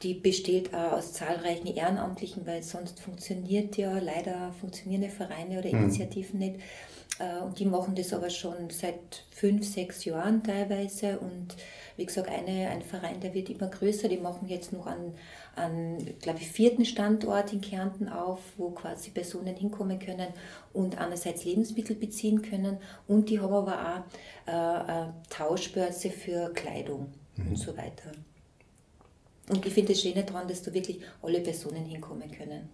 die 0.02 0.14
besteht 0.14 0.74
aus 0.74 1.14
zahlreichen 1.14 1.66
Ehrenamtlichen, 1.66 2.46
weil 2.46 2.62
sonst 2.62 3.00
funktioniert 3.00 3.76
ja 3.76 3.98
leider 3.98 4.52
funktionierende 4.60 5.08
Vereine 5.08 5.58
oder 5.58 5.68
mhm. 5.72 5.84
Initiativen 5.84 6.40
mhm. 6.40 6.46
nicht. 6.46 6.60
Äh, 7.18 7.42
und 7.42 7.58
die 7.58 7.64
machen 7.64 7.94
das 7.94 8.12
aber 8.12 8.30
schon 8.30 8.70
seit 8.70 9.24
fünf, 9.30 9.66
sechs 9.66 10.04
Jahren 10.04 10.42
teilweise. 10.42 11.18
Und 11.18 11.56
wie 11.96 12.06
gesagt, 12.06 12.28
eine, 12.28 12.68
ein 12.68 12.82
Verein, 12.82 13.20
der 13.20 13.34
wird 13.34 13.50
immer 13.50 13.68
größer. 13.68 14.08
Die 14.08 14.18
machen 14.18 14.48
jetzt 14.48 14.72
noch 14.72 14.86
an, 14.86 15.14
an 15.56 15.98
glaube 16.20 16.40
ich, 16.40 16.48
vierten 16.48 16.84
Standort 16.84 17.52
in 17.52 17.60
Kärnten 17.60 18.08
auf, 18.08 18.40
wo 18.56 18.70
quasi 18.70 19.10
Personen 19.10 19.54
hinkommen 19.54 19.98
können 19.98 20.28
und 20.72 20.98
einerseits 20.98 21.44
Lebensmittel 21.44 21.96
beziehen 21.96 22.42
können. 22.42 22.78
Und 23.06 23.30
die 23.30 23.40
haben 23.40 23.52
aber 23.52 23.78
auch 23.78 24.02
äh, 24.46 24.52
eine 24.52 25.14
Tauschbörse 25.30 26.10
für 26.10 26.52
Kleidung 26.52 27.12
mhm. 27.36 27.48
und 27.48 27.56
so 27.56 27.76
weiter. 27.76 28.12
Und 29.48 29.64
ich 29.66 29.72
finde 29.72 29.92
das 29.92 30.02
Schöne 30.02 30.24
daran, 30.24 30.48
dass 30.48 30.62
da 30.62 30.72
wirklich 30.72 31.00
alle 31.22 31.40
Personen 31.40 31.84
hinkommen 31.84 32.30
können. 32.30 32.68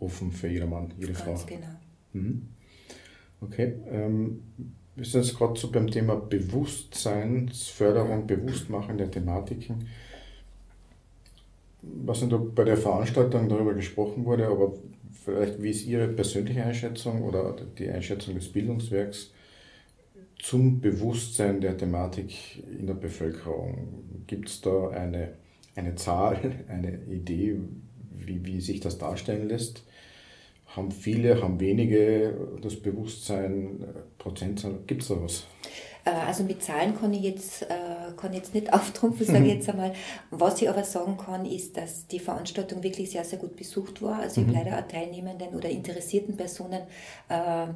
Offen 0.00 0.32
für 0.32 0.48
jedermann, 0.48 0.94
jede 0.98 1.12
Ganz 1.12 1.22
Frau. 1.22 1.32
Ganz 1.32 1.46
genau. 1.46 1.76
Mhm. 2.12 2.48
Okay. 3.40 3.74
Ähm, 3.90 4.42
wir 4.96 5.04
sind 5.04 5.24
jetzt 5.24 5.36
gerade 5.36 5.58
so 5.58 5.70
beim 5.70 5.90
Thema 5.90 6.16
Bewusstseinsförderung, 6.16 8.26
Bewusstmachen 8.26 8.96
der 8.96 9.10
Thematiken. 9.10 9.88
Was 12.04 12.22
nicht, 12.22 12.32
ob 12.32 12.54
bei 12.54 12.64
der 12.64 12.76
Veranstaltung 12.76 13.48
darüber 13.48 13.74
gesprochen 13.74 14.24
wurde, 14.24 14.46
aber 14.46 14.74
vielleicht 15.24 15.62
wie 15.62 15.70
ist 15.70 15.86
Ihre 15.86 16.08
persönliche 16.08 16.64
Einschätzung 16.64 17.22
oder 17.22 17.56
die 17.78 17.88
Einschätzung 17.88 18.34
des 18.34 18.52
Bildungswerks 18.52 19.32
zum 20.38 20.80
Bewusstsein 20.80 21.60
der 21.60 21.76
Thematik 21.76 22.62
in 22.78 22.86
der 22.86 22.94
Bevölkerung? 22.94 24.04
Gibt 24.26 24.48
es 24.48 24.60
da 24.60 24.88
eine, 24.88 25.34
eine 25.74 25.94
Zahl, 25.94 26.64
eine 26.68 26.98
Idee, 27.10 27.56
wie, 28.10 28.44
wie 28.44 28.60
sich 28.60 28.80
das 28.80 28.98
darstellen 28.98 29.48
lässt? 29.48 29.84
haben 30.76 30.90
viele, 30.90 31.40
haben 31.40 31.60
wenige 31.60 32.34
das 32.60 32.76
Bewusstsein, 32.76 33.84
Prozentzahl, 34.18 34.78
gibt 34.86 35.02
es 35.02 35.08
da 35.08 35.22
was? 35.22 35.46
Äh, 36.04 36.10
also 36.10 36.44
mit 36.44 36.62
Zahlen 36.62 36.98
kann 36.98 37.12
ich 37.12 37.22
jetzt, 37.22 37.62
äh, 37.62 38.12
kann 38.16 38.32
ich 38.32 38.38
jetzt 38.38 38.54
nicht 38.54 38.72
auftrumpfen, 38.72 39.26
sage 39.26 39.46
ich 39.46 39.54
jetzt 39.54 39.68
einmal. 39.68 39.92
Was 40.30 40.60
ich 40.60 40.68
aber 40.68 40.84
sagen 40.84 41.16
kann, 41.16 41.46
ist, 41.46 41.76
dass 41.76 42.06
die 42.06 42.18
Veranstaltung 42.18 42.82
wirklich 42.82 43.10
sehr, 43.10 43.24
sehr 43.24 43.38
gut 43.38 43.56
besucht 43.56 44.02
war. 44.02 44.20
Also 44.20 44.40
mhm. 44.40 44.50
ich 44.50 44.56
habe 44.56 44.68
leider 44.68 44.78
auch 44.78 44.88
Teilnehmenden 44.88 45.54
oder 45.54 45.68
interessierten 45.68 46.36
Personen 46.36 46.82
äh, 47.28 47.66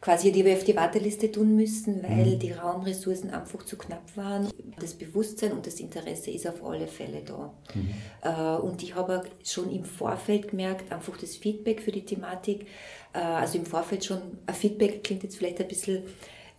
quasi 0.00 0.32
die 0.32 0.44
wir 0.44 0.54
auf 0.54 0.64
die 0.64 0.74
Warteliste 0.74 1.30
tun 1.30 1.54
müssen, 1.54 2.02
weil 2.02 2.34
mhm. 2.34 2.38
die 2.38 2.52
Raumressourcen 2.52 3.30
einfach 3.30 3.64
zu 3.64 3.76
knapp 3.76 4.16
waren. 4.16 4.48
Das 4.78 4.94
Bewusstsein 4.94 5.52
und 5.52 5.66
das 5.66 5.78
Interesse 5.78 6.30
ist 6.30 6.46
auf 6.46 6.64
alle 6.64 6.86
Fälle 6.86 7.22
da. 7.24 7.52
Mhm. 7.74 7.94
Äh, 8.22 8.60
und 8.62 8.82
ich 8.82 8.94
habe 8.94 9.22
schon 9.44 9.70
im 9.70 9.84
Vorfeld 9.84 10.48
gemerkt, 10.48 10.90
einfach 10.90 11.16
das 11.18 11.36
Feedback 11.36 11.82
für 11.82 11.92
die 11.92 12.04
Thematik, 12.04 12.66
äh, 13.12 13.18
also 13.18 13.58
im 13.58 13.66
Vorfeld 13.66 14.04
schon, 14.04 14.22
ein 14.46 14.54
Feedback 14.54 15.04
klingt 15.04 15.22
jetzt 15.22 15.36
vielleicht 15.36 15.60
ein 15.60 15.68
bisschen 15.68 16.02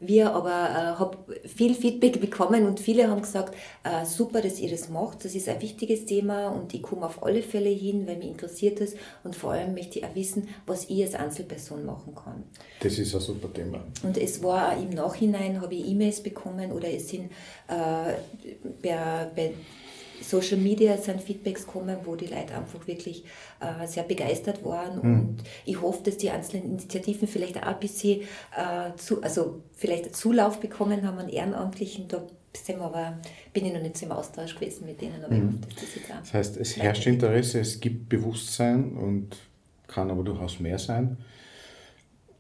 wir 0.02 0.34
aber 0.34 0.50
äh, 0.50 1.00
habe 1.00 1.18
viel 1.48 1.76
Feedback 1.76 2.20
bekommen 2.20 2.66
und 2.66 2.80
viele 2.80 3.08
haben 3.08 3.22
gesagt, 3.22 3.56
äh, 3.84 4.06
super, 4.06 4.42
dass 4.42 4.60
ihr 4.60 4.70
das 4.70 4.90
macht. 4.90 5.24
Das 5.24 5.36
ist 5.36 5.48
ein 5.48 5.62
wichtiges 5.62 6.06
Thema 6.06 6.50
und 6.50 6.74
ich 6.74 6.82
komme 6.82 7.06
auf 7.06 7.24
alle 7.24 7.44
Fälle 7.44 7.70
hin, 7.70 8.08
weil 8.08 8.18
mich 8.18 8.30
interessiert 8.30 8.82
es 8.82 8.96
und 9.24 9.36
vor 9.36 9.52
allem 9.52 9.74
möchte 9.74 10.00
ich 10.00 10.06
auch 10.06 10.16
wissen, 10.16 10.50
was 10.66 10.90
ich 10.90 11.04
als 11.04 11.16
Einzelperson 11.16 11.86
machen 11.86 12.16
kann. 12.16 12.44
Das 12.80 12.98
ist 12.98 13.14
ein 13.14 13.22
super 13.22 13.54
Thema. 13.54 13.84
Und 14.04 14.18
es 14.18 14.42
war 14.44 14.74
auch 14.74 14.82
im 14.82 14.90
Nachhinein, 14.90 15.62
habe 15.62 15.76
ich 15.76 15.88
E-Mails 15.88 16.22
bekommen 16.22 16.72
oder 16.72 16.92
es 16.92 17.10
sind 17.10 17.32
äh, 17.68 18.14
bei, 18.82 19.32
bei 19.36 19.54
Social 20.22 20.58
Media 20.58 20.98
sind 20.98 21.22
Feedbacks 21.22 21.66
gekommen, 21.66 21.98
wo 22.04 22.16
die 22.16 22.28
Leute 22.28 22.56
einfach 22.56 22.88
wirklich 22.88 23.24
äh, 23.60 23.88
sehr 23.88 24.04
begeistert 24.04 24.64
waren. 24.64 24.98
Mhm. 24.98 25.20
Und 25.20 25.44
ich 25.66 25.82
hoffe, 25.82 26.04
dass 26.04 26.18
die 26.18 26.30
einzelnen 26.30 26.66
Initiativen 26.66 27.28
vielleicht 27.28 27.58
auch 27.58 27.68
ein 27.68 27.80
bisschen 27.80 28.22
äh, 28.56 28.96
zu, 28.98 29.22
also 29.22 29.62
vielleicht 29.76 30.16
Zulauf 30.16 30.60
bekommen 30.60 31.06
haben 31.06 31.18
an 31.18 31.30
Ehrenamtlichen. 31.30 32.08
Da 32.08 32.24
sind 32.56 32.80
wir 32.80 32.86
aber, 32.86 33.18
bin 33.54 33.66
ich 33.66 33.74
noch 33.74 33.82
nicht 33.82 33.98
so 33.98 34.06
im 34.06 34.12
Austausch 34.12 34.56
gewesen 34.56 34.86
mit 34.86 35.02
denen, 35.02 35.24
aber 35.24 35.34
mhm. 35.34 35.50
ich 35.50 35.56
hoffe, 35.56 35.76
dass 35.76 35.76
das 35.76 35.96
jetzt 35.96 36.12
auch 36.12 36.20
Das 36.20 36.34
heißt, 36.34 36.58
es 36.58 36.78
herrscht 36.78 37.08
Interesse, 37.08 37.60
es 37.60 37.80
gibt 37.80 38.10
Bewusstsein 38.10 38.94
und 38.98 39.38
kann 39.88 40.10
aber 40.12 40.24
durchaus 40.24 40.60
mehr 40.60 40.80
sein. 40.80 41.18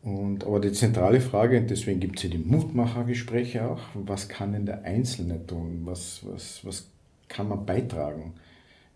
Und, 0.03 0.45
aber 0.45 0.59
die 0.59 0.71
zentrale 0.71 1.21
Frage, 1.21 1.59
und 1.59 1.69
deswegen 1.69 1.99
gibt 1.99 2.17
es 2.17 2.23
ja 2.23 2.29
die 2.29 2.39
Mutmachergespräche 2.39 3.69
auch, 3.69 3.81
was 3.93 4.27
kann 4.27 4.53
denn 4.53 4.65
der 4.65 4.83
Einzelne 4.83 5.45
tun? 5.45 5.81
Was, 5.83 6.21
was, 6.23 6.65
was 6.65 6.90
kann 7.31 7.49
man 7.49 7.65
beitragen? 7.65 8.33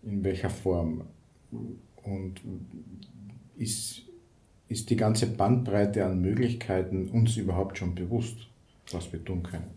In 0.02 0.22
welcher 0.22 0.50
Form? 0.50 1.02
Und 1.50 2.40
ist, 3.56 4.02
ist 4.68 4.90
die 4.90 4.96
ganze 4.96 5.26
Bandbreite 5.26 6.04
an 6.04 6.20
Möglichkeiten 6.20 7.08
uns 7.08 7.36
überhaupt 7.36 7.78
schon 7.78 7.94
bewusst, 7.94 8.36
was 8.92 9.12
wir 9.12 9.24
tun 9.24 9.42
können? 9.42 9.70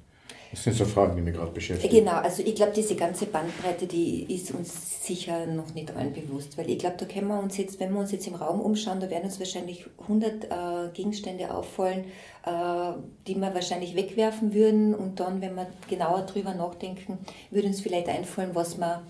Das 0.52 0.64
sind 0.64 0.76
so 0.76 0.86
Fragen, 0.86 1.16
die 1.16 1.22
mich 1.22 1.36
gerade 1.36 1.52
beschäftigen. 1.52 1.94
Genau, 1.94 2.18
also 2.18 2.42
ich 2.44 2.56
glaube, 2.56 2.72
diese 2.76 2.96
ganze 2.96 3.28
Bandbreite, 3.28 3.86
die 3.86 4.24
ist 4.34 4.52
uns 4.52 5.06
sicher 5.06 5.46
noch 5.46 5.74
nicht 5.76 5.96
allen 5.96 6.12
bewusst, 6.12 6.58
weil 6.58 6.70
ich 6.70 6.80
glaube, 6.80 6.96
da 6.98 7.06
können 7.06 7.28
wir 7.28 7.40
uns 7.40 7.58
jetzt, 7.58 7.80
wenn 7.80 7.94
wir 7.94 8.00
uns 8.00 8.12
jetzt 8.12 8.26
im 8.28 8.34
Raum 8.34 8.60
umschauen, 8.60 9.00
da 9.00 9.10
werden 9.12 9.26
uns 9.26 9.40
wahrscheinlich 9.40 9.86
100 10.02 10.46
äh, 10.46 10.48
Gegenstände 10.94 11.54
auffallen, 11.54 12.06
äh, 12.46 12.94
die 13.28 13.36
wir 13.36 13.54
wahrscheinlich 13.54 13.96
wegwerfen 13.96 14.54
würden 14.56 14.96
und 14.96 15.20
dann, 15.20 15.40
wenn 15.42 15.56
wir 15.56 15.68
genauer 15.88 16.24
drüber 16.24 16.56
nachdenken, 16.56 17.20
würde 17.52 17.68
uns 17.68 17.82
vielleicht 17.82 18.10
einfallen, 18.10 18.52
was 18.54 18.78
wir 18.78 19.04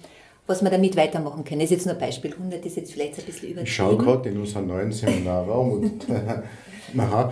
was 0.46 0.64
wir 0.64 0.72
damit 0.72 0.98
weitermachen 0.98 1.44
können. 1.44 1.60
Das 1.62 1.70
ist 1.70 1.78
jetzt 1.78 1.86
nur 1.86 1.94
ein 1.94 2.00
Beispiel. 2.02 2.34
100 2.34 2.66
ist 2.66 2.76
jetzt 2.76 2.92
vielleicht 2.92 3.20
ein 3.20 3.26
bisschen 3.26 3.50
übertrieben. 3.50 3.68
Ich 3.68 3.76
schaue 3.76 3.96
gerade 3.98 4.30
in 4.30 4.40
unserem 4.40 4.66
neuen 4.66 4.92
Seminarraum 4.92 5.74
und 5.74 6.08
aha. 6.98 7.32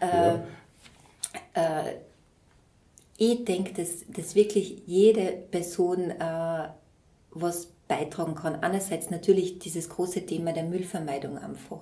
Äh, 0.00 0.34
äh, 1.54 1.94
ich 3.20 3.44
denke, 3.44 3.74
dass, 3.74 4.06
dass 4.08 4.34
wirklich 4.34 4.82
jede 4.86 5.32
Person 5.50 6.10
äh, 6.10 6.68
was 7.32 7.66
beitragen 7.86 8.34
kann. 8.34 8.62
Einerseits 8.62 9.10
natürlich 9.10 9.58
dieses 9.58 9.90
große 9.90 10.24
Thema 10.24 10.54
der 10.54 10.62
Müllvermeidung 10.62 11.36
einfach, 11.36 11.80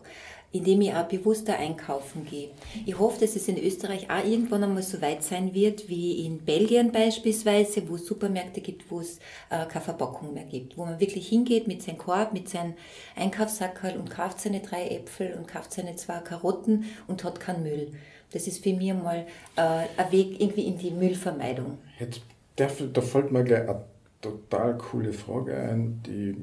indem 0.51 0.81
ich 0.81 0.93
auch 0.95 1.05
bewusster 1.05 1.57
einkaufen 1.57 2.27
gehe. 2.27 2.49
Ich 2.87 2.99
hoffe, 2.99 3.21
dass 3.21 3.37
es 3.37 3.47
in 3.47 3.57
Österreich 3.57 4.11
auch 4.11 4.25
irgendwann 4.25 4.65
einmal 4.65 4.83
so 4.83 5.01
weit 5.01 5.23
sein 5.23 5.55
wird 5.55 5.89
wie 5.89 6.27
in 6.27 6.45
Belgien 6.45 6.91
beispielsweise, 6.91 7.89
wo 7.89 7.95
es 7.95 8.07
Supermärkte 8.07 8.61
gibt, 8.61 8.91
wo 8.91 8.99
es 8.99 9.19
äh, 9.51 9.65
keine 9.67 9.85
Verpackung 9.85 10.35
mehr 10.35 10.45
gibt, 10.45 10.77
wo 10.77 10.87
man 10.87 10.99
wirklich 10.99 11.29
hingeht 11.29 11.69
mit 11.69 11.83
seinem 11.83 11.99
Korb, 11.99 12.33
mit 12.33 12.49
seinem 12.49 12.75
Einkaufssackerl 13.15 13.97
und 13.97 14.11
kauft 14.11 14.41
seine 14.41 14.59
drei 14.59 14.89
Äpfel 14.89 15.37
und 15.39 15.47
kauft 15.47 15.73
seine 15.73 15.95
zwei 15.95 16.19
Karotten 16.19 16.87
und 17.07 17.23
hat 17.23 17.39
keinen 17.39 17.63
Müll. 17.63 17.93
Das 18.31 18.47
ist 18.47 18.63
für 18.63 18.75
mich 18.75 18.93
mal 18.93 19.27
äh, 19.57 19.61
ein 19.97 20.13
Weg 20.13 20.41
irgendwie 20.41 20.67
in 20.67 20.79
die 20.79 20.91
Müllvermeidung. 20.91 21.79
Jetzt 21.99 22.23
darf, 22.57 22.83
da 22.93 23.01
fällt 23.01 23.33
mir 23.33 23.45
gleich 23.45 23.69
eine 23.69 23.85
total 24.21 24.77
coole 24.77 25.13
Frage 25.13 25.57
ein, 25.57 26.03
die 26.07 26.37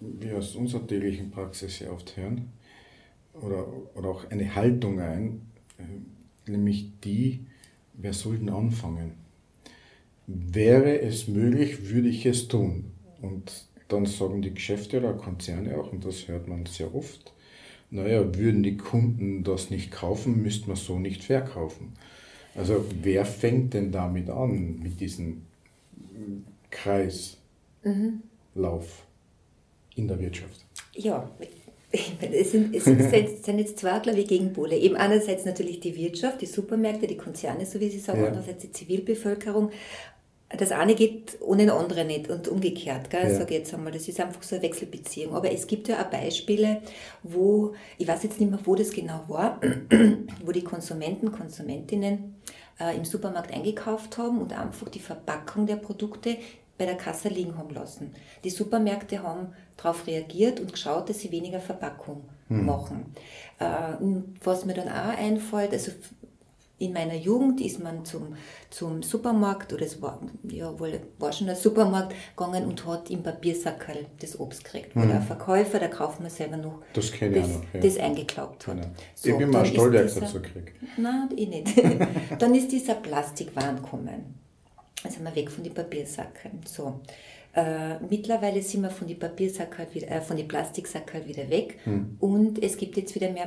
wir 0.00 0.38
aus 0.38 0.54
unserer 0.56 0.86
täglichen 0.86 1.30
Praxis 1.30 1.78
sehr 1.78 1.92
oft 1.92 2.16
hören 2.16 2.52
oder, 3.34 3.66
oder 3.94 4.08
auch 4.08 4.30
eine 4.30 4.54
Haltung 4.54 5.00
ein, 5.00 5.42
äh, 5.78 6.50
nämlich 6.50 6.90
die, 7.04 7.46
wer 7.94 8.12
soll 8.12 8.38
denn 8.38 8.50
anfangen? 8.50 9.12
Wäre 10.26 11.00
es 11.00 11.28
möglich, 11.28 11.90
würde 11.90 12.08
ich 12.08 12.26
es 12.26 12.48
tun. 12.48 12.92
Und 13.20 13.66
dann 13.88 14.06
sagen 14.06 14.42
die 14.42 14.54
Geschäfte 14.54 14.98
oder 14.98 15.14
Konzerne 15.14 15.78
auch, 15.78 15.92
und 15.92 16.04
das 16.04 16.28
hört 16.28 16.48
man 16.48 16.66
sehr 16.66 16.94
oft, 16.94 17.32
naja, 17.92 18.34
würden 18.34 18.62
die 18.62 18.78
Kunden 18.78 19.44
das 19.44 19.70
nicht 19.70 19.90
kaufen, 19.90 20.42
müsste 20.42 20.68
man 20.68 20.76
so 20.76 20.98
nicht 20.98 21.24
verkaufen. 21.24 21.92
Also 22.54 22.84
wer 23.02 23.24
fängt 23.24 23.74
denn 23.74 23.92
damit 23.92 24.30
an, 24.30 24.78
mit 24.80 24.98
diesem 25.00 25.42
Kreislauf 26.70 27.36
mhm. 27.84 28.22
in 29.94 30.08
der 30.08 30.18
Wirtschaft? 30.18 30.64
Ja, 30.94 31.30
es 31.92 32.52
sind, 32.52 32.74
es 32.74 32.84
sind 32.84 33.58
jetzt 33.58 33.78
zwei, 33.78 33.98
glaube 33.98 34.20
ich, 34.20 34.28
Gegenpole. 34.28 34.76
Eben 34.76 34.96
einerseits 34.96 35.44
natürlich 35.44 35.80
die 35.80 35.94
Wirtschaft, 35.94 36.40
die 36.40 36.46
Supermärkte, 36.46 37.06
die 37.06 37.18
Konzerne, 37.18 37.66
so 37.66 37.78
wie 37.78 37.90
Sie 37.90 37.98
sagen, 37.98 38.22
ja. 38.22 38.28
andererseits 38.28 38.62
die 38.62 38.72
Zivilbevölkerung. 38.72 39.70
Das 40.58 40.70
eine 40.70 40.94
geht 40.94 41.38
ohne 41.40 41.66
das 41.66 41.76
andere 41.76 42.04
nicht 42.04 42.28
und 42.28 42.48
umgekehrt, 42.48 43.10
gell? 43.10 43.30
Ja. 43.30 43.34
sage 43.34 43.54
ich 43.54 43.60
jetzt 43.60 43.74
einmal. 43.74 43.92
Das 43.92 44.08
ist 44.08 44.20
einfach 44.20 44.42
so 44.42 44.56
eine 44.56 44.64
Wechselbeziehung. 44.64 45.34
Aber 45.34 45.50
es 45.50 45.66
gibt 45.66 45.88
ja 45.88 46.02
auch 46.02 46.10
Beispiele, 46.10 46.82
wo, 47.22 47.72
ich 47.98 48.06
weiß 48.06 48.22
jetzt 48.24 48.40
nicht 48.40 48.50
mehr, 48.50 48.60
wo 48.64 48.74
das 48.74 48.90
genau 48.90 49.24
war, 49.28 49.60
wo 50.44 50.52
die 50.52 50.64
Konsumenten, 50.64 51.32
Konsumentinnen 51.32 52.36
äh, 52.78 52.96
im 52.96 53.04
Supermarkt 53.04 53.52
eingekauft 53.52 54.18
haben 54.18 54.40
und 54.40 54.52
einfach 54.52 54.88
die 54.88 55.00
Verpackung 55.00 55.66
der 55.66 55.76
Produkte 55.76 56.36
bei 56.78 56.86
der 56.86 56.96
Kasse 56.96 57.28
liegen 57.28 57.56
haben 57.56 57.72
lassen. 57.72 58.12
Die 58.44 58.50
Supermärkte 58.50 59.22
haben 59.22 59.54
darauf 59.76 60.06
reagiert 60.06 60.60
und 60.60 60.72
geschaut, 60.72 61.08
dass 61.08 61.20
sie 61.20 61.30
weniger 61.30 61.60
Verpackung 61.60 62.24
hm. 62.48 62.66
machen. 62.66 63.14
Äh, 63.58 63.94
was 64.42 64.64
mir 64.64 64.74
dann 64.74 64.88
auch 64.88 65.16
einfällt, 65.16 65.72
also 65.72 65.92
in 66.78 66.92
meiner 66.92 67.14
Jugend 67.14 67.60
ist 67.60 67.82
man 67.82 68.04
zum, 68.04 68.34
zum 68.70 69.02
Supermarkt, 69.02 69.72
oder 69.72 69.84
es 69.84 70.02
war, 70.02 70.20
ja, 70.42 70.78
wohl, 70.78 71.00
war 71.18 71.32
schon 71.32 71.48
ein 71.48 71.56
Supermarkt, 71.56 72.14
gegangen 72.36 72.66
und 72.66 72.84
hat 72.86 73.08
im 73.10 73.22
Papiersackerl 73.22 74.06
das 74.18 74.38
Obst 74.38 74.64
gekriegt. 74.64 74.96
Mhm. 74.96 75.04
Oder 75.04 75.14
ein 75.14 75.22
Verkäufer, 75.22 75.78
der 75.78 75.90
kauft 75.90 76.20
man 76.20 76.30
selber 76.30 76.56
noch, 76.56 76.82
das, 76.92 77.10
das, 77.10 77.14
ich 77.14 77.20
noch 77.20 77.64
ja. 77.72 77.80
das 77.80 77.98
eingeklaubt 77.98 78.66
hat. 78.66 78.76
Genau. 78.76 78.88
So, 79.14 79.30
ich 79.30 79.38
bin 79.38 79.50
mal 79.50 79.64
stolz, 79.64 79.92
dass 79.94 80.14
ich 80.14 80.20
dazu 80.20 80.42
kriege. 80.42 80.72
Nein, 80.96 81.28
ich 81.36 81.48
nicht. 81.48 81.72
dann 82.38 82.54
ist 82.54 82.72
dieser 82.72 82.94
Plastikwahn 82.94 83.76
gekommen. 83.76 84.34
Dann 85.02 85.12
sind 85.12 85.24
wir 85.24 85.34
weg 85.34 85.50
von 85.50 85.62
den 85.62 85.74
Papiersackeln. 85.74 86.60
So. 86.64 87.00
Äh, 87.54 87.98
mittlerweile 88.08 88.62
sind 88.62 88.82
wir 88.82 88.90
von 88.90 89.06
den 89.06 89.18
wieder, 89.18 90.10
äh, 90.10 90.20
von 90.20 90.36
den 90.36 90.48
Plastiksackeln 90.48 91.26
wieder 91.26 91.50
weg 91.50 91.78
hm. 91.84 92.16
und 92.18 92.62
es 92.62 92.78
gibt 92.78 92.96
jetzt 92.96 93.14
wieder 93.14 93.30
mehr 93.30 93.46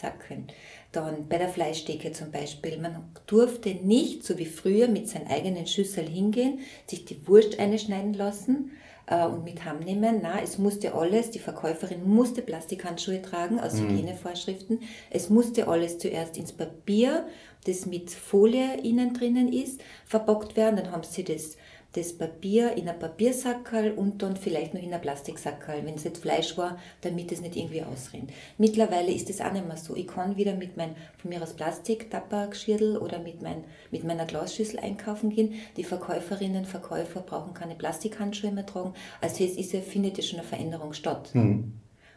Papiersackeln. 0.00 0.46
Dann 0.92 1.28
bei 1.28 1.38
der 1.38 1.48
Fleischdecke 1.48 2.12
zum 2.12 2.30
Beispiel. 2.30 2.78
Man 2.78 3.10
durfte 3.26 3.70
nicht, 3.74 4.24
so 4.24 4.38
wie 4.38 4.46
früher, 4.46 4.88
mit 4.88 5.08
seinen 5.08 5.28
eigenen 5.28 5.66
Schüssel 5.66 6.06
hingehen, 6.08 6.60
sich 6.86 7.04
die 7.04 7.26
Wurst 7.28 7.58
einschneiden 7.58 8.14
lassen 8.14 8.72
äh, 9.06 9.24
und 9.24 9.44
mit 9.44 9.64
heimnehmen. 9.64 10.20
Na, 10.22 10.40
es 10.42 10.58
musste 10.58 10.94
alles, 10.94 11.30
die 11.30 11.38
Verkäuferin 11.38 12.08
musste 12.08 12.42
Plastikhandschuhe 12.42 13.22
tragen 13.22 13.60
aus 13.60 13.74
mhm. 13.74 13.90
Hygienevorschriften. 13.90 14.80
Es 15.10 15.30
musste 15.30 15.68
alles 15.68 15.98
zuerst 15.98 16.36
ins 16.36 16.52
Papier, 16.52 17.26
das 17.66 17.86
mit 17.86 18.10
Folie 18.10 18.80
innen 18.82 19.14
drinnen 19.14 19.52
ist, 19.52 19.80
verpackt 20.06 20.56
werden. 20.56 20.76
Dann 20.76 20.92
haben 20.92 21.04
sie 21.04 21.24
das 21.24 21.56
das 21.92 22.12
Papier 22.12 22.76
in 22.76 22.88
ein 22.88 22.98
Papiersackerl 22.98 23.92
und 23.92 24.22
dann 24.22 24.36
vielleicht 24.36 24.74
noch 24.74 24.82
in 24.82 24.94
ein 24.94 25.00
Plastiksackerl, 25.00 25.84
wenn 25.84 25.94
es 25.94 26.04
jetzt 26.04 26.22
Fleisch 26.22 26.56
war, 26.56 26.78
damit 27.00 27.32
es 27.32 27.40
nicht 27.40 27.56
irgendwie 27.56 27.82
ausrennt. 27.82 28.30
Mittlerweile 28.58 29.10
ist 29.12 29.28
es 29.28 29.40
auch 29.40 29.52
nicht 29.52 29.66
mehr 29.66 29.76
so. 29.76 29.96
Ich 29.96 30.06
kann 30.06 30.36
wieder 30.36 30.54
mit 30.54 30.76
meinem, 30.76 30.94
von 31.18 31.30
mir 31.30 31.42
aus 31.42 31.54
Plastik, 31.54 32.10
Tabakschirtel 32.10 32.96
oder 32.96 33.18
mit, 33.18 33.42
mein, 33.42 33.64
mit 33.90 34.04
meiner 34.04 34.26
Glasschüssel 34.26 34.78
einkaufen 34.78 35.30
gehen. 35.30 35.54
Die 35.76 35.84
Verkäuferinnen, 35.84 36.64
Verkäufer 36.64 37.20
brauchen 37.20 37.54
keine 37.54 37.74
Plastikhandschuhe 37.74 38.52
mehr 38.52 38.66
tragen. 38.66 38.94
Also 39.20 39.42
es 39.42 39.56
ist 39.56 39.70
findet 39.84 40.16
ja 40.18 40.22
schon 40.22 40.38
eine 40.38 40.48
Veränderung 40.48 40.92
statt. 40.92 41.30
Mhm. 41.34 41.72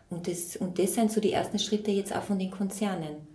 Und, 0.09 0.27
das, 0.27 0.55
und 0.57 0.77
das 0.77 0.93
sind 0.93 1.11
so 1.11 1.19
die 1.19 1.33
ersten 1.33 1.57
Schritte 1.57 1.89
jetzt 1.89 2.15
auch 2.15 2.23
von 2.23 2.37
den 2.37 2.51
Konzernen 2.51 3.27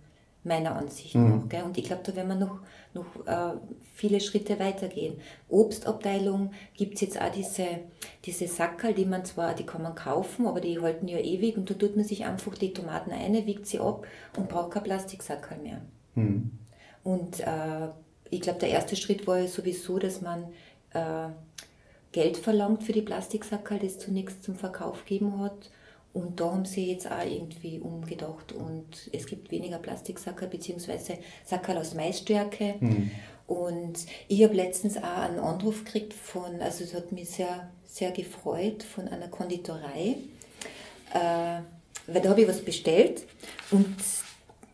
meiner 0.43 0.75
Ansicht 0.75 1.15
mhm. 1.15 1.29
nach. 1.29 1.49
Gell? 1.49 1.63
Und 1.63 1.77
ich 1.77 1.85
glaube, 1.85 2.03
da 2.03 2.15
werden 2.15 2.29
wir 2.29 2.35
noch, 2.35 2.59
noch 2.93 3.25
äh, 3.25 3.57
viele 3.93 4.19
Schritte 4.19 4.59
weitergehen. 4.59 5.19
Obstabteilung 5.49 6.51
gibt 6.75 6.95
es 6.95 7.01
jetzt 7.01 7.21
auch 7.21 7.31
diese, 7.31 7.67
diese 8.25 8.47
Sackerl, 8.47 8.93
die 8.93 9.05
man 9.05 9.25
zwar, 9.25 9.53
die 9.53 9.65
kann 9.65 9.83
man 9.83 9.95
kaufen, 9.95 10.47
aber 10.47 10.61
die 10.61 10.79
halten 10.79 11.07
ja 11.07 11.19
ewig 11.19 11.57
und 11.57 11.69
da 11.69 11.73
tut 11.73 11.95
man 11.95 12.05
sich 12.05 12.25
einfach 12.25 12.55
die 12.55 12.73
Tomaten 12.73 13.11
ein, 13.11 13.45
wiegt 13.45 13.67
sie 13.67 13.79
ab 13.79 14.07
und 14.37 14.49
braucht 14.49 14.71
kein 14.71 14.83
Plastiksackerl 14.83 15.59
mehr. 15.59 15.81
Mhm. 16.15 16.51
Und 17.03 17.39
äh, 17.41 17.89
ich 18.29 18.41
glaube, 18.41 18.59
der 18.59 18.69
erste 18.69 18.95
Schritt 18.95 19.27
war 19.27 19.39
ja 19.39 19.47
sowieso, 19.47 19.99
dass 19.99 20.21
man 20.21 20.45
äh, 20.93 21.29
Geld 22.11 22.37
verlangt 22.37 22.83
für 22.83 22.93
die 22.93 23.01
Plastiksackerl, 23.01 23.79
das 23.79 23.99
zunächst 23.99 24.43
zum 24.43 24.55
Verkauf 24.55 25.05
gegeben 25.05 25.39
hat 25.39 25.69
und 26.13 26.39
da 26.39 26.51
haben 26.51 26.65
sie 26.65 26.91
jetzt 26.91 27.09
auch 27.09 27.23
irgendwie 27.23 27.79
umgedacht 27.79 28.51
und 28.51 29.09
es 29.11 29.25
gibt 29.27 29.51
weniger 29.51 29.77
Plastiksackerl 29.77 30.49
bzw. 30.49 31.17
Sackerl 31.45 31.77
aus 31.77 31.93
Maisstärke. 31.93 32.75
Mhm. 32.79 33.11
Und 33.45 34.05
ich 34.27 34.43
habe 34.43 34.53
letztens 34.53 34.97
auch 34.97 35.03
einen 35.03 35.39
Anruf 35.39 35.83
gekriegt 35.83 36.13
von, 36.13 36.61
also 36.61 36.83
es 36.83 36.93
hat 36.93 37.11
mich 37.11 37.29
sehr, 37.29 37.69
sehr 37.85 38.11
gefreut, 38.11 38.83
von 38.83 39.07
einer 39.07 39.27
Konditorei, 39.27 40.17
äh, 41.13 41.61
weil 42.07 42.21
da 42.21 42.29
habe 42.29 42.41
ich 42.41 42.47
was 42.47 42.61
bestellt 42.61 43.23
und 43.71 43.95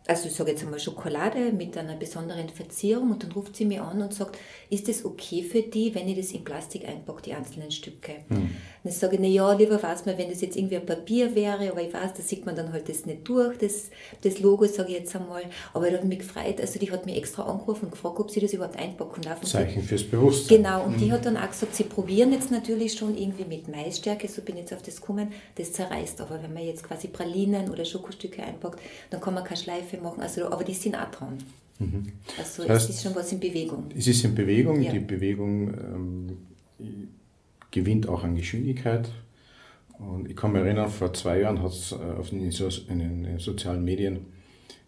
also 0.08 0.28
ich 0.28 0.36
sage 0.36 0.52
jetzt 0.52 0.64
einmal 0.64 0.80
Schokolade 0.80 1.52
mit 1.52 1.76
einer 1.78 1.96
besonderen 1.96 2.50
Verzierung 2.50 3.12
und 3.12 3.24
dann 3.24 3.32
ruft 3.32 3.56
sie 3.56 3.66
mir 3.66 3.84
an 3.84 4.02
und 4.02 4.14
sagt, 4.14 4.38
ist 4.70 4.88
es 4.88 5.04
okay 5.04 5.42
für 5.42 5.64
die, 5.64 5.96
wenn 5.96 6.08
ich 6.08 6.18
das 6.18 6.32
in 6.32 6.44
Plastik 6.44 6.88
einpacke, 6.88 7.24
die 7.24 7.34
einzelnen 7.34 7.72
Stücke? 7.72 8.14
Hm. 8.28 8.52
Dann 8.84 8.94
sage 8.94 9.16
ich, 9.16 9.22
na 9.22 9.28
ja, 9.28 9.52
lieber 9.54 9.82
weiß 9.82 10.06
man, 10.06 10.18
wenn 10.18 10.30
das 10.30 10.42
jetzt 10.42 10.58
irgendwie 10.58 10.76
ein 10.76 10.86
Papier 10.86 11.34
wäre, 11.34 11.72
aber 11.72 11.82
ich 11.82 11.92
weiß, 11.92 12.14
da 12.16 12.22
sieht 12.22 12.46
man 12.46 12.56
dann 12.56 12.72
halt 12.72 12.88
das 12.88 13.08
nicht 13.08 13.28
durch, 13.28 13.58
das, 13.58 13.90
das 14.22 14.40
Logo, 14.40 14.66
sage 14.66 14.90
ich 14.90 15.00
jetzt 15.00 15.16
einmal. 15.16 15.44
Aber 15.74 15.88
ich 15.88 15.96
habe 15.96 16.06
mich 16.06 16.20
gefreut, 16.20 16.62
also 16.62 16.78
die 16.78 16.92
hat 16.92 17.06
mich 17.08 17.18
extra 17.18 17.44
angerufen 17.44 17.86
und 17.86 17.92
gefragt, 17.92 18.20
ob 18.20 18.30
sie 18.30 18.40
das 18.40 18.54
überhaupt 18.54 18.78
einpacken 18.78 19.24
darf. 19.24 19.42
Zeichen 19.42 19.82
fürs 19.82 20.04
Bewusstsein. 20.04 20.58
Genau, 20.58 20.84
und 20.84 20.94
hm. 20.94 21.02
die 21.02 21.12
hat 21.12 21.26
dann 21.26 21.38
auch 21.38 21.50
gesagt, 21.50 21.76
sie 21.76 21.84
probieren 21.84 22.32
jetzt 22.32 22.52
natürlich 22.52 22.94
schon 22.94 23.18
irgendwie 23.18 23.46
mit 23.46 23.68
Maisstärke, 23.68 24.28
so 24.28 24.44
bin 24.44 24.56
ich 24.56 24.62
jetzt 24.62 24.74
auf 24.74 24.84
das 24.84 25.02
gekommen, 25.02 25.32
das 25.56 25.74
zerreißt 25.74 26.22
aber, 26.22 26.44
wenn 26.44 26.54
man 26.54 26.64
jetzt 26.64 26.84
quasi 26.84 27.08
Pralinen 27.08 27.72
oder 27.72 27.86
Schokostücke 27.86 28.44
einpackt, 28.44 28.80
dann 29.10 29.20
kann 29.20 29.34
man 29.34 29.44
keine 29.44 29.58
Schleife 29.58 29.95
machen, 30.02 30.22
also, 30.22 30.50
aber 30.50 30.64
die 30.64 30.74
sind 30.74 30.96
auch 30.96 31.12
dran. 31.12 31.38
Mhm. 31.80 32.04
Also 32.38 32.64
das 32.64 32.70
heißt, 32.70 32.90
es 32.90 32.96
ist 32.98 33.04
schon 33.04 33.16
was 33.16 33.32
in 33.32 33.40
Bewegung. 33.40 33.86
Es 33.96 34.08
ist 34.08 34.24
in 34.24 34.34
Bewegung, 34.34 34.82
ja. 34.82 34.92
die 34.92 35.00
Bewegung 35.00 35.74
ähm, 35.74 36.38
gewinnt 37.72 38.08
auch 38.08 38.24
an 38.24 38.36
Geschwindigkeit. 38.36 39.10
Und 40.00 40.30
ich 40.30 40.36
kann 40.36 40.52
mich 40.52 40.62
erinnern, 40.62 40.90
vor 40.90 41.14
zwei 41.14 41.42
Jahren 41.42 41.62
hat 41.62 41.72
es 41.72 41.92
äh, 41.92 41.96
auf 41.96 42.30
den, 42.30 42.42
in 42.42 43.00
den 43.00 43.40
sozialen 43.40 43.84
Medien 43.84 44.20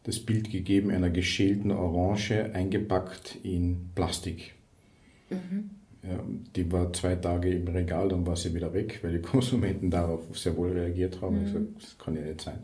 das 0.04 0.20
Bild 0.20 0.50
gegeben 0.50 0.90
einer 0.90 1.10
geschälten 1.10 1.72
Orange 1.72 2.52
eingepackt 2.54 3.38
in 3.44 3.90
Plastik. 3.94 4.54
Mhm. 5.30 5.70
Ja, 6.04 6.24
die 6.56 6.72
war 6.72 6.94
zwei 6.94 7.16
Tage 7.16 7.50
im 7.50 7.68
Regal, 7.68 8.08
dann 8.08 8.26
war 8.26 8.38
sie 8.38 8.54
wieder 8.54 8.74
weg, 8.74 9.00
weil 9.02 9.12
die 9.14 9.22
Konsumenten 9.22 9.92
darauf 9.92 10.22
sehr 10.38 10.56
wohl 10.56 10.72
reagiert 10.72 11.22
haben. 11.22 11.40
Mhm. 11.40 11.46
Ich 11.46 11.54
gesagt, 11.54 11.68
das 11.82 11.98
kann 11.98 12.16
ja 12.16 12.22
nicht 12.22 12.42
sein. 12.42 12.60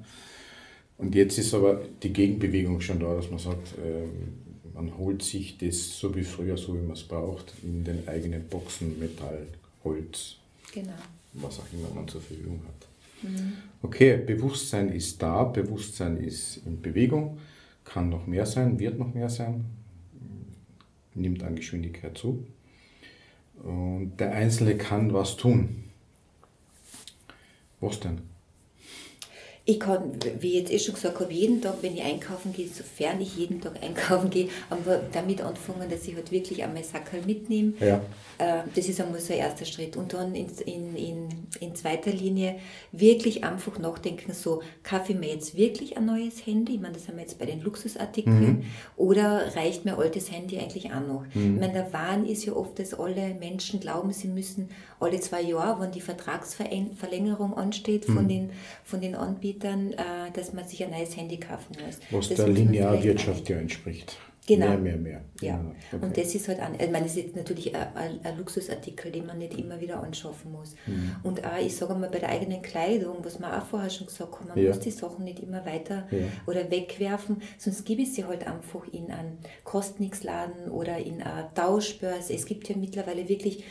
Und 0.98 1.16
jetzt 1.16 1.38
ist 1.38 1.54
aber 1.54 1.82
die 2.02 2.14
Gegenbewegung 2.14 2.80
schon 2.82 3.00
da, 3.00 3.16
dass 3.16 3.30
man 3.30 3.40
sagt, 3.40 3.74
ähm, 3.84 4.44
man 4.74 4.98
holt 4.98 5.22
sich 5.22 5.58
das 5.58 6.00
so 6.00 6.16
wie 6.16 6.24
früher, 6.24 6.58
so 6.58 6.76
wie 6.76 6.82
man 6.82 6.94
es 6.94 7.04
braucht, 7.04 7.54
in 7.64 7.84
den 7.84 8.08
eigenen 8.08 8.48
Boxen, 8.48 9.00
Metall, 9.00 9.48
Holz, 9.84 10.38
genau. 10.74 10.94
was 11.34 11.60
auch 11.60 11.66
immer 11.74 11.90
man 11.94 12.08
zur 12.08 12.22
Verfügung 12.22 12.62
hat. 12.68 13.30
Mhm. 13.30 13.54
Okay, 13.82 14.18
Bewusstsein 14.18 14.90
ist 14.90 15.22
da, 15.22 15.44
Bewusstsein 15.44 16.18
ist 16.18 16.58
in 16.66 16.82
Bewegung, 16.82 17.40
kann 17.84 18.10
noch 18.10 18.28
mehr 18.28 18.46
sein, 18.46 18.80
wird 18.80 18.98
noch 18.98 19.14
mehr 19.14 19.30
sein, 19.30 19.66
nimmt 21.14 21.44
an 21.44 21.56
Geschwindigkeit 21.56 22.18
zu. 22.18 22.46
Und 23.62 24.18
der 24.18 24.34
Einzelne 24.34 24.76
kann 24.76 25.14
was 25.14 25.38
tun. 25.38 25.84
Was 27.80 28.00
denn? 28.00 28.33
Ich 29.66 29.80
kann, 29.80 30.12
wie 30.40 30.50
ich 30.50 30.54
jetzt 30.56 30.72
eh 30.74 30.80
schon 30.80 30.96
gesagt 30.96 31.20
habe, 31.22 31.32
jeden 31.32 31.62
Tag, 31.62 31.76
wenn 31.82 31.94
ich 31.94 32.04
einkaufen 32.04 32.52
gehe, 32.52 32.68
sofern 32.68 33.22
ich 33.22 33.38
jeden 33.38 33.62
Tag 33.62 33.82
einkaufen 33.82 34.30
gehe, 34.30 34.50
aber 34.70 35.00
damit 35.14 35.42
anfangen, 35.42 35.90
dass 35.90 36.06
ich 36.06 36.16
halt 36.16 36.32
wirklich 36.32 36.62
einmal 36.62 36.84
Sackerl 36.84 37.22
mitnehme. 37.26 37.74
Ja. 37.80 38.02
Äh, 38.40 38.64
das 38.76 38.90
ist 38.90 39.00
einmal 39.00 39.22
so 39.22 39.32
ein 39.32 39.40
erster 39.40 39.64
Schritt. 39.64 39.96
Und 39.96 40.12
dann 40.14 40.36
in, 40.36 40.48
in, 40.66 40.96
in, 40.98 41.30
in 41.62 41.76
zweiter 41.76 42.12
Linie 42.12 42.60
wirklich 42.92 43.46
einfach 43.46 43.80
nachdenken, 43.80 44.34
so, 44.34 44.62
kaufe 44.84 45.14
ich 45.14 45.18
mir 45.18 45.30
jetzt 45.30 45.56
wirklich 45.56 45.96
ein 45.96 46.08
neues 46.08 46.46
Handy? 46.46 46.76
Ich 46.76 46.82
meine, 46.82 46.96
das 46.96 47.08
haben 47.08 47.16
wir 47.16 47.22
jetzt 47.22 47.40
bei 47.40 47.46
den 47.46 47.62
Luxusartikeln. 47.62 48.58
Mhm. 48.58 48.64
Oder 48.98 49.56
reicht 49.56 49.86
mir 49.86 49.98
altes 49.98 50.30
Handy 50.30 50.58
eigentlich 50.58 50.92
auch 50.92 51.08
noch? 51.08 51.24
Mhm. 51.34 51.56
Ich 51.56 51.60
meine, 51.62 51.74
der 51.74 51.94
Wahn 51.94 52.26
ist 52.26 52.44
ja 52.44 52.52
oft, 52.52 52.80
dass 52.80 52.94
alle 52.94 53.34
Menschen 53.36 53.80
glauben, 53.80 54.12
sie 54.12 54.28
müssen 54.28 54.70
alle 55.00 55.20
zwei 55.20 55.42
Jahre, 55.42 55.82
wenn 55.82 55.92
die 55.92 56.02
Vertragsverlängerung 56.02 57.54
ansteht 57.54 58.06
von, 58.06 58.24
mhm. 58.24 58.28
den, 58.28 58.50
von 58.84 59.00
den 59.00 59.16
Anbietern, 59.16 59.53
äh, 59.62 60.32
dass 60.34 60.54
man 60.54 60.68
sich 60.68 60.84
ein 60.84 60.92
neues 60.92 61.16
Handy 61.16 61.38
kaufen 61.38 61.76
muss. 61.86 62.00
Was 62.12 62.30
das 62.30 62.38
der 62.38 62.48
Linearwirtschaft 62.50 63.50
ja 63.50 63.58
entspricht. 63.58 64.18
Genau. 64.46 64.68
Mehr, 64.68 64.78
mehr, 64.78 64.98
mehr. 64.98 65.22
Ja. 65.42 65.64
Okay. 65.94 66.06
Und 66.06 66.18
das 66.18 66.36
ist 66.36 66.50
halt, 66.50 66.60
ein, 66.60 66.74
ich 66.74 66.92
meine, 66.92 67.06
das 67.06 67.16
ist 67.16 67.24
jetzt 67.24 67.36
natürlich 67.36 67.74
ein, 67.74 68.20
ein, 68.24 68.38
Luxusartikel, 68.38 69.10
den 69.10 69.26
man 69.26 69.38
nicht 69.38 69.58
immer 69.58 69.80
wieder 69.80 70.04
anschaffen 70.04 70.52
muss. 70.52 70.76
Mhm. 70.86 71.16
Und 71.24 71.46
auch, 71.46 71.58
ich 71.58 71.76
sage 71.76 71.94
mal, 71.94 72.10
bei 72.10 72.20
der 72.20 72.30
eigenen 72.30 72.62
Kleidung, 72.62 73.18
was 73.24 73.40
wir 73.40 73.58
auch 73.58 73.66
vorher 73.66 73.90
schon 73.90 74.08
gesagt 74.08 74.34
haben, 74.34 74.50
man 74.50 74.58
ja. 74.58 74.68
muss 74.68 74.80
die 74.80 74.92
Sachen 74.92 75.24
nicht 75.24 75.40
immer 75.40 75.66
weiter 75.66 76.08
ja. 76.12 76.26
oder 76.46 76.70
wegwerfen, 76.70 77.42
sonst 77.58 77.86
gibt 77.86 78.02
es 78.02 78.16
sie 78.16 78.26
halt 78.26 78.46
einfach 78.46 78.86
in 78.92 79.12
einen 79.12 79.38
Kostnixladen 79.64 80.70
oder 80.72 80.98
in 80.98 81.22
eine 81.22 81.50
Tauschbörse. 81.56 82.34
Es 82.34 82.46
gibt 82.46 82.68
ja 82.68 82.76
mittlerweile 82.76 83.30
wirklich 83.30 83.64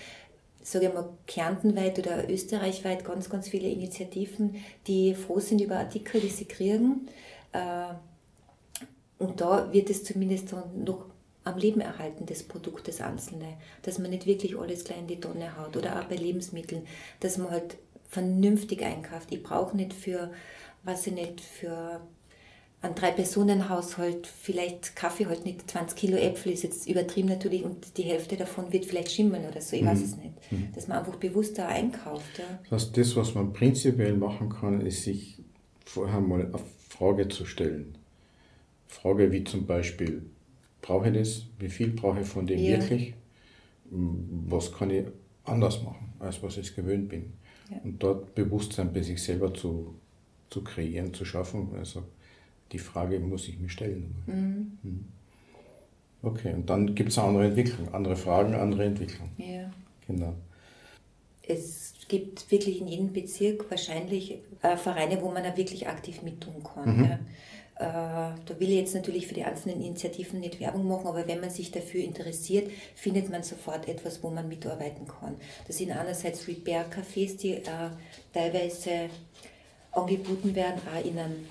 sage 0.62 0.86
ich 0.86 0.94
mal, 0.94 1.08
kärntenweit 1.26 1.98
oder 1.98 2.30
österreichweit 2.30 3.04
ganz, 3.04 3.28
ganz 3.28 3.48
viele 3.48 3.68
Initiativen, 3.68 4.56
die 4.86 5.14
froh 5.14 5.40
sind 5.40 5.60
über 5.60 5.78
Artikel, 5.78 6.20
die 6.20 6.28
sie 6.28 6.44
kriegen. 6.44 7.08
Äh, 7.52 7.94
und 9.18 9.40
da 9.40 9.72
wird 9.72 9.90
es 9.90 10.04
zumindest 10.04 10.52
noch 10.74 11.06
am 11.44 11.58
Leben 11.58 11.80
erhalten, 11.80 12.26
das 12.26 12.42
Produkt, 12.42 12.88
das 12.88 13.00
Einzelne. 13.00 13.56
Dass 13.82 13.98
man 13.98 14.10
nicht 14.10 14.26
wirklich 14.26 14.58
alles 14.58 14.84
gleich 14.84 14.98
in 14.98 15.06
die 15.06 15.20
Tonne 15.20 15.56
haut. 15.58 15.76
Oder 15.76 16.00
auch 16.00 16.04
bei 16.04 16.16
Lebensmitteln, 16.16 16.86
dass 17.20 17.38
man 17.38 17.50
halt 17.50 17.76
vernünftig 18.08 18.82
einkauft. 18.82 19.28
Ich 19.30 19.42
brauche 19.42 19.76
nicht 19.76 19.92
für, 19.92 20.30
was 20.84 21.06
ich 21.06 21.14
nicht, 21.14 21.40
für 21.40 22.00
einen 22.82 22.96
Drei-Personen-Haushalt 22.96 24.26
vielleicht 24.26 24.96
Kaffee 24.96 25.26
halt 25.26 25.44
nicht 25.44 25.70
20 25.70 25.96
Kilo 25.96 26.16
Äpfel, 26.16 26.52
ist 26.52 26.64
jetzt 26.64 26.88
übertrieben 26.88 27.28
natürlich 27.28 27.64
und 27.64 27.96
die 27.96 28.02
Hälfte 28.02 28.36
davon 28.36 28.72
wird 28.72 28.86
vielleicht 28.86 29.12
schimmern 29.12 29.44
oder 29.48 29.60
so, 29.60 29.76
ich 29.76 29.82
mhm. 29.82 29.86
weiß 29.86 30.02
es 30.02 30.16
nicht. 30.16 30.34
Mhm. 30.50 30.68
Dass 30.74 30.88
man 30.88 30.98
einfach 30.98 31.16
bewusster 31.16 31.68
einkauft. 31.68 32.38
Ja. 32.38 32.44
Das 32.68 32.82
heißt, 32.82 32.96
das, 32.96 33.16
was 33.16 33.34
man 33.34 33.52
prinzipiell 33.52 34.14
machen 34.14 34.48
kann, 34.48 34.80
ist 34.80 35.04
sich 35.04 35.38
vorher 35.84 36.20
mal 36.20 36.40
eine 36.46 36.58
Frage 36.88 37.28
zu 37.28 37.46
stellen. 37.46 37.96
Frage 38.88 39.30
wie 39.30 39.44
zum 39.44 39.64
Beispiel, 39.64 40.22
brauche 40.80 41.08
ich 41.08 41.14
das? 41.14 41.46
Wie 41.60 41.68
viel 41.68 41.90
brauche 41.90 42.20
ich 42.20 42.26
von 42.26 42.46
dem 42.46 42.58
ja. 42.58 42.78
wirklich? 42.78 43.14
Was 43.90 44.72
kann 44.72 44.90
ich 44.90 45.04
anders 45.44 45.82
machen, 45.82 46.12
als 46.18 46.42
was 46.42 46.56
ich 46.56 46.74
gewöhnt 46.74 47.08
bin? 47.08 47.32
Ja. 47.70 47.78
Und 47.84 48.02
dort 48.02 48.34
Bewusstsein 48.34 48.92
bei 48.92 49.02
sich 49.02 49.22
selber 49.22 49.54
zu, 49.54 49.94
zu 50.50 50.64
kreieren, 50.64 51.14
zu 51.14 51.24
schaffen. 51.24 51.68
Also 51.78 52.02
die 52.72 52.78
Frage 52.78 53.20
muss 53.20 53.48
ich 53.48 53.58
mir 53.58 53.68
stellen. 53.68 54.14
Mhm. 54.26 54.78
mhm. 54.82 55.04
Okay, 56.24 56.54
und 56.54 56.70
dann 56.70 56.94
gibt 56.94 57.10
es 57.10 57.18
eine 57.18 57.28
andere 57.28 57.46
Entwicklung, 57.46 57.92
andere 57.92 58.14
Fragen, 58.14 58.54
andere 58.54 58.84
Entwicklung. 58.84 59.30
Ja. 59.38 59.72
Genau. 60.06 60.34
Es 61.42 61.94
gibt 62.06 62.48
wirklich 62.52 62.80
in 62.80 62.86
jedem 62.86 63.12
Bezirk 63.12 63.68
wahrscheinlich 63.68 64.38
äh, 64.62 64.76
Vereine, 64.76 65.20
wo 65.20 65.32
man 65.32 65.42
da 65.42 65.56
wirklich 65.56 65.88
aktiv 65.88 66.22
mittun 66.22 66.62
kann. 66.62 66.96
Mhm. 66.96 67.04
Ja. 67.04 67.18
Äh, 67.74 68.34
da 68.44 68.60
will 68.60 68.70
ich 68.70 68.76
jetzt 68.76 68.94
natürlich 68.94 69.26
für 69.26 69.34
die 69.34 69.42
einzelnen 69.42 69.82
Initiativen 69.82 70.38
nicht 70.38 70.60
Werbung 70.60 70.86
machen, 70.86 71.08
aber 71.08 71.26
wenn 71.26 71.40
man 71.40 71.50
sich 71.50 71.72
dafür 71.72 72.04
interessiert, 72.04 72.70
findet 72.94 73.28
man 73.28 73.42
sofort 73.42 73.88
etwas, 73.88 74.22
wo 74.22 74.30
man 74.30 74.46
mitarbeiten 74.46 75.08
kann. 75.08 75.34
Das 75.66 75.78
sind 75.78 75.90
einerseits 75.90 76.46
Repair-Cafés, 76.46 77.38
die 77.38 77.54
äh, 77.54 77.90
teilweise 78.32 79.08
angeboten 79.90 80.54
werden, 80.54 80.80
auch 80.94 81.04
in 81.04 81.18
einem 81.18 81.46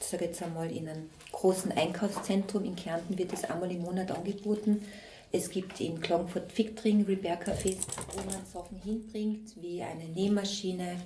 sage 0.00 0.26
jetzt 0.26 0.42
einmal, 0.42 0.70
in 0.70 0.88
einem 0.88 1.10
großen 1.32 1.72
Einkaufszentrum 1.72 2.64
in 2.64 2.76
Kärnten 2.76 3.18
wird 3.18 3.32
es 3.32 3.44
einmal 3.44 3.70
im 3.70 3.82
Monat 3.82 4.10
angeboten. 4.10 4.82
Es 5.30 5.50
gibt 5.50 5.80
in 5.80 6.00
Klagenfurt 6.00 6.50
Fickdring 6.52 7.04
Repair-Cafés, 7.04 7.78
wo 8.12 8.24
man 8.24 8.44
Sachen 8.46 8.80
hinbringt, 8.82 9.60
wie 9.60 9.82
eine 9.82 10.04
Nähmaschine, 10.04 10.96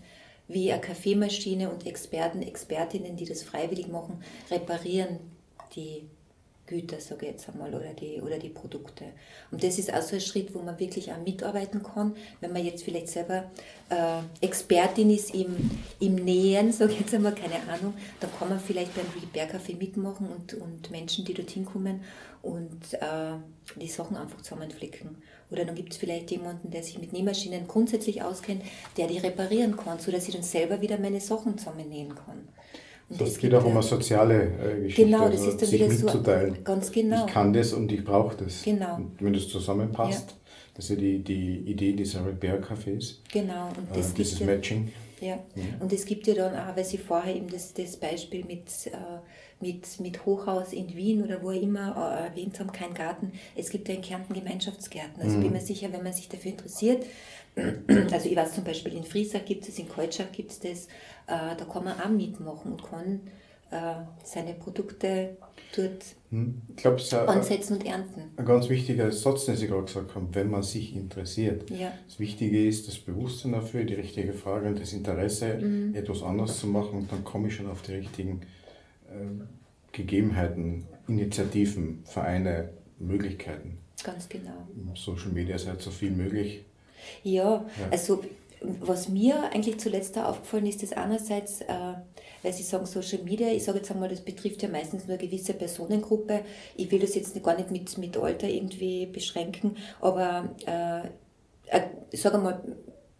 wie 0.46 0.72
eine 0.72 0.80
Kaffeemaschine 0.80 1.70
und 1.70 1.86
Experten, 1.86 2.42
Expertinnen, 2.42 3.16
die 3.16 3.24
das 3.24 3.42
freiwillig 3.42 3.88
machen, 3.88 4.22
reparieren 4.50 5.18
die 5.74 6.08
Güter, 6.66 7.00
sage 7.00 7.26
ich 7.26 7.32
jetzt 7.32 7.48
einmal, 7.48 7.74
oder 7.74 7.92
die, 7.92 8.20
oder 8.20 8.38
die 8.38 8.48
Produkte. 8.48 9.04
Und 9.50 9.62
das 9.62 9.78
ist 9.78 9.92
auch 9.92 10.00
so 10.00 10.14
ein 10.14 10.20
Schritt, 10.20 10.54
wo 10.54 10.60
man 10.60 10.78
wirklich 10.78 11.12
auch 11.12 11.18
mitarbeiten 11.18 11.82
kann, 11.82 12.14
wenn 12.40 12.52
man 12.52 12.64
jetzt 12.64 12.84
vielleicht 12.84 13.08
selber 13.08 13.50
äh, 13.90 14.20
Expertin 14.40 15.10
ist 15.10 15.34
im, 15.34 15.70
im 16.00 16.14
Nähen, 16.14 16.72
sage 16.72 16.92
ich 16.92 17.00
jetzt 17.00 17.14
einmal, 17.14 17.34
keine 17.34 17.56
Ahnung, 17.68 17.94
dann 18.20 18.30
kann 18.38 18.48
man 18.48 18.60
vielleicht 18.60 18.94
beim 18.94 19.06
Bergkaffee 19.32 19.74
mitmachen 19.74 20.28
und, 20.28 20.54
und 20.54 20.90
Menschen, 20.90 21.24
die 21.24 21.34
dorthin 21.34 21.64
kommen 21.64 22.02
und 22.42 22.94
äh, 22.94 23.36
die 23.76 23.88
Sachen 23.88 24.16
einfach 24.16 24.40
zusammenflicken. 24.40 25.16
Oder 25.50 25.64
dann 25.64 25.74
gibt 25.74 25.92
es 25.92 25.98
vielleicht 25.98 26.30
jemanden, 26.30 26.70
der 26.70 26.82
sich 26.82 26.98
mit 26.98 27.12
Nähmaschinen 27.12 27.68
grundsätzlich 27.68 28.22
auskennt, 28.22 28.62
der 28.96 29.06
die 29.06 29.18
reparieren 29.18 29.76
kann, 29.76 29.98
sodass 29.98 30.26
ich 30.26 30.34
dann 30.34 30.42
selber 30.42 30.80
wieder 30.80 30.98
meine 30.98 31.20
Sachen 31.20 31.58
zusammennähen 31.58 32.14
kann. 32.14 32.48
Das 33.08 33.38
geht 33.38 33.54
auch 33.54 33.64
um 33.64 33.72
eine 33.72 33.82
soziale 33.82 34.44
äh, 34.44 34.82
Geschichte. 34.82 35.04
Genau, 35.04 35.28
das 35.28 35.40
also 35.40 35.48
ist 35.50 35.62
dann 35.62 35.68
sich 35.68 35.80
wieder 35.80 35.88
mitzuteilen. 35.88 36.54
So, 36.54 36.62
ganz 36.62 36.92
genau. 36.92 37.26
Ich 37.26 37.32
kann 37.32 37.52
das 37.52 37.72
und 37.72 37.92
ich 37.92 38.04
brauche 38.04 38.36
das. 38.36 38.62
Genau. 38.62 38.96
Und 38.96 39.16
wenn 39.20 39.32
das 39.32 39.48
zusammenpasst, 39.48 40.30
ja. 40.30 40.36
das 40.74 40.84
ist 40.86 40.90
ja 40.90 40.96
die, 40.96 41.18
die 41.18 41.58
Idee 41.70 41.92
dieser 41.92 42.24
Repair-Cafés. 42.24 43.16
Genau. 43.30 43.68
Und 43.68 43.94
das 43.94 44.12
äh, 44.12 44.14
dieses 44.16 44.38
ja, 44.38 44.46
Matching. 44.46 44.92
Ja. 45.20 45.38
ja. 45.54 45.62
und 45.78 45.92
es 45.92 46.04
gibt 46.04 46.26
ja 46.26 46.34
dann 46.34 46.54
auch, 46.56 46.76
weil 46.76 46.84
Sie 46.84 46.98
vorher 46.98 47.36
eben 47.36 47.48
das, 47.48 47.72
das 47.74 47.96
Beispiel 47.96 48.44
mit, 48.44 48.66
äh, 48.86 48.96
mit, 49.60 50.00
mit 50.00 50.26
Hochhaus 50.26 50.72
in 50.72 50.96
Wien 50.96 51.22
oder 51.22 51.42
wo 51.42 51.50
immer 51.50 51.94
äh, 51.96 52.28
erwähnt 52.28 52.58
haben, 52.58 52.72
kein 52.72 52.92
Garten. 52.92 53.32
Es 53.54 53.70
gibt 53.70 53.88
ja 53.88 53.94
in 53.94 54.02
Kärnten 54.02 54.34
Gemeinschaftsgärten. 54.34 55.22
Also 55.22 55.36
mhm. 55.36 55.42
bin 55.42 55.52
mir 55.52 55.60
sicher, 55.60 55.92
wenn 55.92 56.02
man 56.02 56.12
sich 56.12 56.28
dafür 56.28 56.50
interessiert, 56.50 57.06
also 57.56 58.28
ich 58.28 58.36
weiß 58.36 58.54
zum 58.54 58.64
Beispiel 58.64 58.94
in 58.94 59.04
Friesack 59.04 59.46
gibt 59.46 59.68
es, 59.68 59.78
in 59.78 59.88
Keutschach 59.88 60.32
gibt 60.32 60.52
es 60.52 60.60
das, 60.60 60.86
äh, 61.26 61.56
da 61.56 61.64
kann 61.70 61.84
man 61.84 62.00
auch 62.00 62.08
mitmachen 62.08 62.72
und 62.72 62.82
kann 62.82 63.20
äh, 63.70 64.04
seine 64.24 64.54
Produkte 64.54 65.36
dort 65.76 66.04
hm. 66.30 66.62
glaub, 66.76 66.98
ja 66.98 67.24
ansetzen 67.26 67.74
und 67.74 67.86
ernten. 67.86 68.22
Ein 68.36 68.44
ganz 68.44 68.68
wichtiger 68.68 69.10
Satz, 69.12 69.46
den 69.46 69.56
Sie 69.56 69.66
gerade 69.66 69.84
gesagt 69.84 70.14
haben, 70.14 70.28
wenn 70.34 70.50
man 70.50 70.62
sich 70.62 70.96
interessiert. 70.96 71.70
Ja. 71.70 71.92
Das 72.06 72.18
Wichtige 72.18 72.66
ist 72.66 72.88
das 72.88 72.98
Bewusstsein 72.98 73.52
dafür, 73.52 73.84
die 73.84 73.94
richtige 73.94 74.32
Frage 74.32 74.68
und 74.68 74.80
das 74.80 74.92
Interesse, 74.92 75.58
mhm. 75.58 75.94
etwas 75.94 76.22
anders 76.22 76.58
zu 76.58 76.66
machen 76.66 77.00
und 77.00 77.12
dann 77.12 77.24
komme 77.24 77.48
ich 77.48 77.54
schon 77.54 77.70
auf 77.70 77.82
die 77.82 77.92
richtigen 77.92 78.42
äh, 79.08 79.44
Gegebenheiten, 79.92 80.86
Initiativen, 81.08 82.02
Vereine, 82.04 82.70
Möglichkeiten. 82.98 83.78
Ganz 84.02 84.28
genau. 84.28 84.66
Social 84.94 85.30
Media 85.32 85.56
ist 85.56 85.68
halt 85.68 85.82
so 85.82 85.90
viel 85.90 86.10
möglich. 86.10 86.64
Ja, 87.22 87.42
ja. 87.44 87.64
also 87.90 88.22
was 88.64 89.08
mir 89.08 89.50
eigentlich 89.52 89.78
zuletzt 89.78 90.16
da 90.16 90.26
aufgefallen 90.26 90.66
ist, 90.66 90.82
ist 90.82 90.96
einerseits, 90.96 91.62
äh, 91.62 91.94
weil 92.42 92.52
Sie 92.52 92.62
sagen 92.62 92.86
Social 92.86 93.22
Media, 93.22 93.48
ich 93.48 93.64
sage 93.64 93.78
jetzt 93.78 93.90
einmal, 93.90 94.08
das 94.08 94.20
betrifft 94.20 94.62
ja 94.62 94.68
meistens 94.68 95.06
nur 95.06 95.16
eine 95.18 95.26
gewisse 95.26 95.54
Personengruppe. 95.54 96.42
Ich 96.76 96.90
will 96.90 97.00
das 97.00 97.14
jetzt 97.14 97.40
gar 97.42 97.56
nicht 97.56 97.70
mit, 97.70 97.96
mit 97.98 98.16
Alter 98.16 98.48
irgendwie 98.48 99.06
beschränken, 99.06 99.76
aber 100.00 100.50
äh, 100.66 101.76
äh, 101.76 101.82
ich 102.10 102.20
sage 102.20 102.38
mal, 102.38 102.62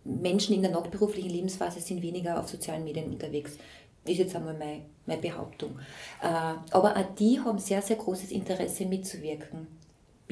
Menschen 0.05 0.55
in 0.55 0.63
der 0.63 0.73
nachberuflichen 0.73 1.31
Lebensphase 1.31 1.81
sind 1.81 2.03
weniger 2.03 2.41
auf 2.41 2.49
sozialen 2.49 2.85
Medien 2.85 3.11
unterwegs. 3.11 3.57
Ist 4.05 4.19
jetzt 4.19 4.35
einmal 4.35 4.55
meine, 4.55 4.83
meine 5.07 5.21
Behauptung. 5.21 5.79
Äh, 6.21 6.27
aber 6.73 6.97
auch 6.97 7.15
die 7.19 7.39
haben 7.39 7.59
sehr, 7.59 7.83
sehr 7.83 7.97
großes 7.97 8.33
Interesse 8.33 8.85
mitzuwirken 8.85 9.82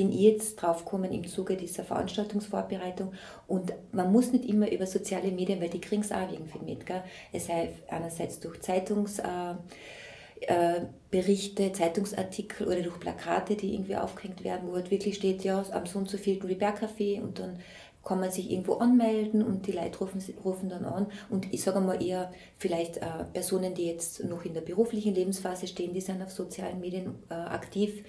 bin 0.00 0.12
ich 0.12 0.20
jetzt 0.20 0.56
draufgekommen 0.56 1.12
im 1.12 1.28
Zuge 1.28 1.58
dieser 1.58 1.84
Veranstaltungsvorbereitung. 1.84 3.12
Und 3.46 3.74
man 3.92 4.10
muss 4.10 4.32
nicht 4.32 4.46
immer 4.46 4.72
über 4.72 4.86
soziale 4.86 5.30
Medien, 5.30 5.60
weil 5.60 5.68
die 5.68 5.78
kriegen 5.78 6.00
es 6.00 6.10
auch 6.10 6.32
irgendwie 6.32 6.64
mit. 6.64 6.86
Gell? 6.86 7.02
Es 7.34 7.48
sei 7.48 7.74
einerseits 7.86 8.40
durch 8.40 8.62
Zeitungsberichte, 8.62 11.62
äh, 11.62 11.66
äh, 11.66 11.72
Zeitungsartikel 11.74 12.66
oder 12.66 12.80
durch 12.80 12.98
Plakate, 12.98 13.56
die 13.56 13.74
irgendwie 13.74 13.96
aufgehängt 13.96 14.42
werden, 14.42 14.70
wo 14.70 14.76
halt 14.76 14.90
wirklich 14.90 15.16
steht, 15.16 15.44
ja, 15.44 15.62
am 15.70 15.84
so 15.84 15.98
und 15.98 16.08
so 16.08 16.16
viel 16.16 16.38
Café 16.38 17.20
und 17.20 17.38
dann 17.38 17.58
kann 18.02 18.20
man 18.20 18.30
sich 18.30 18.50
irgendwo 18.50 18.76
anmelden 18.76 19.42
und 19.42 19.66
die 19.66 19.72
Leute 19.72 19.98
rufen, 19.98 20.22
rufen 20.42 20.70
dann 20.70 20.86
an. 20.86 21.08
Und 21.28 21.52
ich 21.52 21.62
sage 21.62 21.80
mal 21.80 22.02
eher, 22.02 22.32
vielleicht 22.56 22.96
äh, 22.96 23.24
Personen, 23.34 23.74
die 23.74 23.84
jetzt 23.84 24.24
noch 24.24 24.46
in 24.46 24.54
der 24.54 24.62
beruflichen 24.62 25.14
Lebensphase 25.14 25.66
stehen, 25.66 25.92
die 25.92 26.00
sind 26.00 26.22
auf 26.22 26.30
sozialen 26.30 26.80
Medien 26.80 27.16
äh, 27.28 27.34
aktiv, 27.34 28.02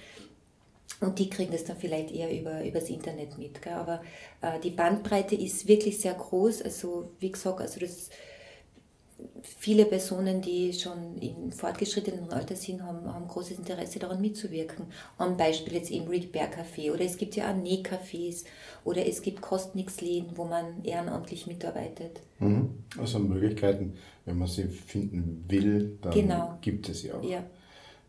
und 1.02 1.18
die 1.18 1.30
kriegen 1.30 1.52
das 1.52 1.64
dann 1.64 1.78
vielleicht 1.78 2.12
eher 2.12 2.32
über, 2.32 2.64
übers 2.64 2.90
Internet 2.90 3.38
mit. 3.38 3.62
Gell? 3.62 3.74
Aber 3.74 4.02
äh, 4.42 4.60
die 4.60 4.70
Bandbreite 4.70 5.36
ist 5.36 5.68
wirklich 5.68 6.00
sehr 6.00 6.14
groß. 6.14 6.62
Also 6.62 7.12
wie 7.20 7.32
gesagt, 7.32 7.60
also 7.60 7.80
das, 7.80 8.12
viele 9.44 9.86
Personen, 9.86 10.42
die 10.42 10.72
schon 10.74 11.18
in 11.18 11.52
fortgeschrittenen 11.52 12.32
Alter 12.32 12.56
sind, 12.56 12.84
haben, 12.84 13.12
haben 13.12 13.28
großes 13.28 13.58
Interesse 13.58 13.98
daran 13.98 14.22
mitzuwirken. 14.22 14.86
Am 15.18 15.38
Beispiel 15.38 15.74
jetzt 15.74 15.90
eben 15.90 16.08
Rick 16.08 16.32
Bear 16.32 16.50
Café 16.50 16.92
oder 16.92 17.02
es 17.02 17.18
gibt 17.18 17.36
ja 17.36 17.52
auch 17.52 17.56
Nähcafés 17.56 18.46
oder 18.84 19.04
es 19.08 19.24
gibt 19.24 19.42
Kostnix-Läden, 19.42 20.38
wo 20.38 20.46
man 20.46 20.84
ehrenamtlich 20.84 21.48
mitarbeitet. 21.48 22.22
Mhm. 22.38 22.84
Also 23.00 23.18
Möglichkeiten, 23.18 23.96
wenn 24.26 24.38
man 24.38 24.48
sie 24.48 24.66
finden 24.66 25.46
will, 25.48 25.98
dann 26.02 26.14
genau. 26.14 26.58
gibt 26.62 26.90
es 26.90 27.02
sie 27.02 27.12
auch. 27.12 27.24
Ja. 27.24 27.44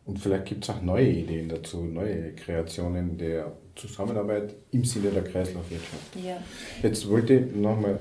Und 0.05 0.19
vielleicht 0.19 0.47
gibt 0.47 0.65
es 0.65 0.71
auch 0.71 0.83
neue 0.83 1.11
Ideen 1.11 1.49
dazu, 1.49 1.85
neue 1.85 2.33
Kreationen 2.33 3.17
der 3.17 3.53
Zusammenarbeit 3.77 4.55
im 4.73 4.85
Sinne 4.85 5.11
der 5.11 5.23
Kreislaufwirtschaft. 5.23 6.17
Ja. 6.23 6.43
Jetzt 6.83 7.09
wollte 7.09 7.35
ich 7.35 7.55
nochmal 7.55 7.99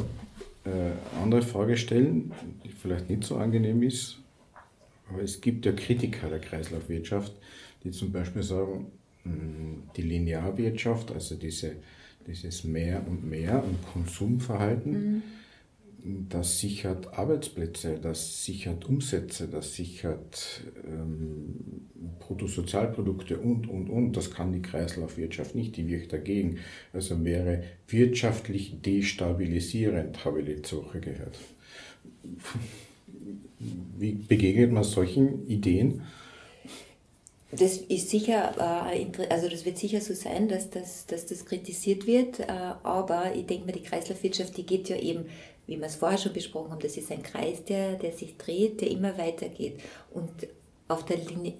eine 0.66 0.74
äh, 0.74 1.22
andere 1.22 1.42
Frage 1.42 1.78
stellen, 1.78 2.32
die 2.64 2.70
vielleicht 2.70 3.10
nicht 3.10 3.24
so 3.24 3.38
angenehm 3.38 3.84
ist, 3.84 4.18
aber 5.10 5.22
es 5.22 5.40
gibt 5.42 5.66
ja 5.66 5.74
Kritiker 5.74 6.30
der 6.30 6.40
Kreislaufwirtschaft, 6.40 7.34
die 7.84 7.92
zum 7.92 8.12
Beispiel 8.12 8.44
sagen, 8.44 8.88
hm, 9.24 9.84
die 9.96 10.02
Linearwirtschaft, 10.02 11.12
also 11.12 11.36
diese, 11.36 11.76
dieses 12.26 12.64
Mehr 12.64 13.06
und 13.08 13.30
Mehr 13.30 13.64
und 13.64 13.78
Konsumverhalten, 13.94 14.92
mhm 14.92 15.24
das 16.04 16.60
sichert 16.60 17.14
Arbeitsplätze, 17.18 18.00
das 18.02 18.44
sichert 18.44 18.86
Umsätze, 18.86 19.48
das 19.48 19.76
sichert 19.76 20.62
ähm, 20.84 21.90
Bruttosozialprodukte 22.20 23.38
und, 23.38 23.70
und, 23.70 23.90
und. 23.90 24.18
Das 24.18 24.32
kann 24.32 24.52
die 24.52 24.62
Kreislaufwirtschaft 24.62 25.54
nicht, 25.54 25.78
die 25.78 25.88
wirkt 25.88 26.14
dagegen. 26.14 26.58
Also 26.92 27.24
wäre 27.24 27.64
wirtschaftlich 27.88 28.82
destabilisierend, 28.82 30.26
habe 30.26 30.42
ich 30.42 30.48
letzte 30.48 30.78
Woche 30.78 31.02
gehört. 31.02 31.38
Wie 33.98 34.14
begegnet 34.14 34.72
man 34.72 34.84
solchen 34.84 35.48
Ideen? 35.48 36.02
Das 37.52 37.78
ist 37.78 38.10
sicher, 38.10 38.56
äh, 38.94 39.28
also 39.30 39.50
das 39.50 39.66
wird 39.66 39.78
sicher 39.78 40.00
so 40.00 40.14
sein, 40.14 40.48
dass 40.48 40.70
das, 40.70 41.06
dass 41.06 41.26
das 41.26 41.46
kritisiert 41.46 42.08
wird, 42.08 42.40
äh, 42.40 42.46
aber 42.48 43.36
ich 43.36 43.46
denke 43.46 43.66
mal, 43.66 43.74
die 43.74 43.84
Kreislaufwirtschaft, 43.84 44.56
die 44.56 44.66
geht 44.66 44.88
ja 44.88 44.96
eben 44.96 45.26
wie 45.72 45.80
wir 45.80 45.88
es 45.88 45.96
vorher 45.96 46.18
schon 46.18 46.34
besprochen 46.34 46.72
haben, 46.72 46.82
das 46.82 46.98
ist 46.98 47.10
ein 47.14 47.24
Kreis, 47.24 47.64
der, 47.64 47.94
der 47.94 48.12
sich 48.12 48.36
dreht, 48.38 48.82
der 48.82 48.92
immer 48.92 49.18
weitergeht. 49.18 49.80
Und 50.14 50.30
auf 50.90 51.06
der 51.06 51.16
Linie, 51.16 51.54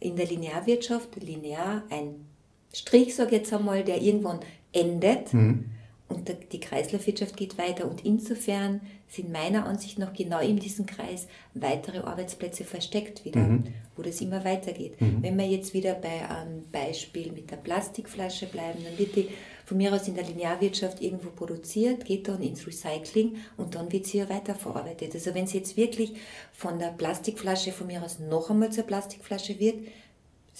in 0.00 0.16
der 0.16 0.26
Linearwirtschaft, 0.26 1.22
linear 1.22 1.84
ein 1.88 2.26
Strich, 2.72 3.14
sage 3.14 3.36
ich 3.36 3.42
jetzt 3.42 3.52
einmal, 3.52 3.84
der 3.84 4.02
irgendwann 4.02 4.40
endet. 4.72 5.32
Mhm. 5.32 5.70
Und 6.08 6.34
die 6.52 6.58
Kreislaufwirtschaft 6.58 7.36
geht 7.36 7.56
weiter. 7.56 7.88
Und 7.88 8.04
insofern 8.04 8.80
sind 9.06 9.30
meiner 9.30 9.66
Ansicht 9.66 10.00
nach 10.00 10.12
genau 10.12 10.40
in 10.40 10.58
diesem 10.58 10.84
Kreis 10.84 11.28
weitere 11.54 11.98
Arbeitsplätze 11.98 12.64
versteckt 12.64 13.24
wieder, 13.24 13.40
mhm. 13.40 13.64
wo 13.94 14.02
das 14.02 14.20
immer 14.20 14.44
weitergeht. 14.44 15.00
Mhm. 15.00 15.22
Wenn 15.22 15.38
wir 15.38 15.46
jetzt 15.46 15.74
wieder 15.74 15.94
bei 15.94 16.28
einem 16.28 16.64
Beispiel 16.72 17.30
mit 17.30 17.52
der 17.52 17.56
Plastikflasche 17.56 18.46
bleiben, 18.46 18.82
dann 18.82 18.98
wird 18.98 19.14
die 19.14 19.28
von 19.64 19.76
mir 19.76 19.92
aus 19.92 20.08
in 20.08 20.14
der 20.14 20.24
Linearwirtschaft 20.24 21.00
irgendwo 21.00 21.30
produziert, 21.30 22.04
geht 22.04 22.28
dann 22.28 22.42
ins 22.42 22.66
Recycling 22.66 23.36
und 23.56 23.74
dann 23.74 23.90
wird 23.92 24.06
sie 24.06 24.18
ja 24.18 24.28
weiterverarbeitet. 24.28 25.14
Also 25.14 25.34
wenn 25.34 25.46
sie 25.46 25.58
jetzt 25.58 25.76
wirklich 25.76 26.14
von 26.52 26.78
der 26.78 26.88
Plastikflasche 26.88 27.72
von 27.72 27.86
mir 27.86 28.02
aus 28.02 28.18
noch 28.18 28.50
einmal 28.50 28.70
zur 28.70 28.84
Plastikflasche 28.84 29.58
wird, 29.58 29.76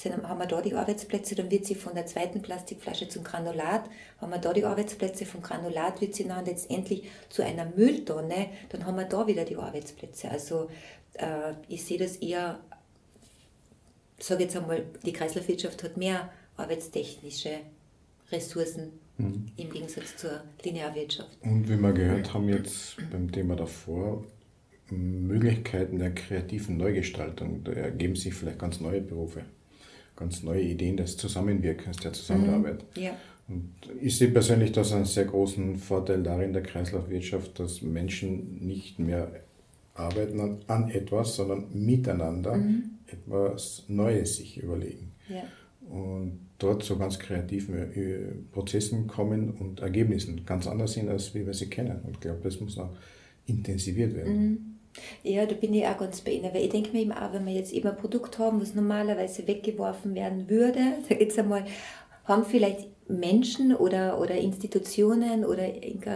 haben 0.04 0.38
wir 0.38 0.46
da 0.46 0.60
die 0.60 0.74
Arbeitsplätze, 0.74 1.36
dann 1.36 1.50
wird 1.50 1.66
sie 1.66 1.76
von 1.76 1.94
der 1.94 2.06
zweiten 2.06 2.42
Plastikflasche 2.42 3.08
zum 3.08 3.22
Granulat, 3.22 3.88
haben 4.20 4.30
wir 4.30 4.38
da 4.38 4.52
die 4.52 4.64
Arbeitsplätze, 4.64 5.24
vom 5.24 5.40
Granulat 5.40 6.00
wird 6.00 6.14
sie 6.14 6.26
dann 6.26 6.44
letztendlich 6.44 7.08
zu 7.28 7.44
einer 7.44 7.66
Mülltonne, 7.66 8.48
dann 8.70 8.86
haben 8.86 8.96
wir 8.96 9.04
da 9.04 9.26
wieder 9.26 9.44
die 9.44 9.56
Arbeitsplätze. 9.56 10.30
Also 10.30 10.68
äh, 11.14 11.52
ich 11.68 11.84
sehe 11.84 11.98
das 11.98 12.16
eher, 12.16 12.58
sage 14.18 14.44
jetzt 14.44 14.56
einmal, 14.56 14.84
die 15.04 15.12
Kreislaufwirtschaft 15.12 15.84
hat 15.84 15.96
mehr 15.96 16.32
arbeitstechnische 16.56 17.60
Ressourcen 18.30 18.92
mhm. 19.18 19.46
im 19.56 19.70
Gegensatz 19.70 20.16
zur 20.16 20.42
Linearwirtschaft. 20.64 21.30
Und 21.42 21.68
wie 21.68 21.76
wir 21.76 21.92
gehört 21.92 22.32
haben 22.34 22.48
jetzt 22.48 22.96
beim 23.10 23.30
Thema 23.30 23.56
davor, 23.56 24.24
Möglichkeiten 24.90 25.98
der 25.98 26.14
kreativen 26.14 26.76
Neugestaltung, 26.76 27.64
da 27.64 27.72
ergeben 27.72 28.16
sich 28.16 28.34
vielleicht 28.34 28.58
ganz 28.58 28.80
neue 28.80 29.00
Berufe, 29.00 29.42
ganz 30.16 30.42
neue 30.42 30.62
Ideen 30.62 30.96
des 30.96 31.16
Zusammenwirkens, 31.16 31.98
der 31.98 32.12
Zusammenarbeit. 32.12 32.84
Mhm. 32.96 33.02
Ja. 33.02 33.16
Und 33.48 33.74
ich 34.00 34.16
sehe 34.16 34.28
persönlich 34.28 34.72
das 34.72 34.92
einen 34.92 35.04
sehr 35.04 35.26
großen 35.26 35.76
Vorteil 35.76 36.22
darin 36.22 36.52
der 36.52 36.62
Kreislaufwirtschaft, 36.62 37.58
dass 37.58 37.82
Menschen 37.82 38.66
nicht 38.66 38.98
mehr 38.98 39.30
arbeiten 39.94 40.40
an, 40.40 40.58
an 40.66 40.90
etwas, 40.90 41.36
sondern 41.36 41.66
miteinander 41.72 42.56
mhm. 42.56 42.98
etwas 43.06 43.84
Neues 43.88 44.36
sich 44.36 44.62
überlegen. 44.62 45.12
Ja. 45.28 45.44
Und 45.88 46.40
dort 46.58 46.82
zu 46.82 46.98
ganz 46.98 47.18
kreativen 47.18 47.92
äh, 47.92 48.32
Prozessen 48.52 49.06
kommen 49.06 49.50
und 49.50 49.80
Ergebnissen 49.80 50.44
ganz 50.46 50.66
anders 50.66 50.94
sind, 50.94 51.08
als 51.08 51.34
wie 51.34 51.46
wir 51.46 51.54
sie 51.54 51.68
kennen. 51.68 52.00
Und 52.04 52.12
ich 52.14 52.20
glaube, 52.20 52.40
das 52.42 52.60
muss 52.60 52.76
noch 52.76 52.90
intensiviert 53.46 54.14
werden. 54.14 54.36
Mhm. 54.36 54.74
Ja, 55.22 55.44
da 55.44 55.54
bin 55.54 55.74
ich 55.74 55.84
auch 55.86 55.98
ganz 55.98 56.20
bei 56.20 56.32
Ihnen, 56.32 56.54
weil 56.54 56.62
ich 56.62 56.70
denke 56.70 56.92
mir 56.92 57.02
eben 57.02 57.12
auch, 57.12 57.32
wenn 57.32 57.44
wir 57.46 57.52
jetzt 57.52 57.72
eben 57.72 57.88
ein 57.88 57.96
Produkt 57.96 58.38
haben, 58.38 58.60
was 58.60 58.74
normalerweise 58.74 59.46
weggeworfen 59.46 60.14
werden 60.14 60.48
würde, 60.48 60.80
sag 61.08 61.20
jetzt 61.20 61.38
einmal, 61.38 61.64
haben 62.24 62.44
vielleicht 62.44 62.86
Menschen 63.06 63.74
oder, 63.74 64.18
oder 64.18 64.34
Institutionen 64.36 65.44
oder 65.44 65.68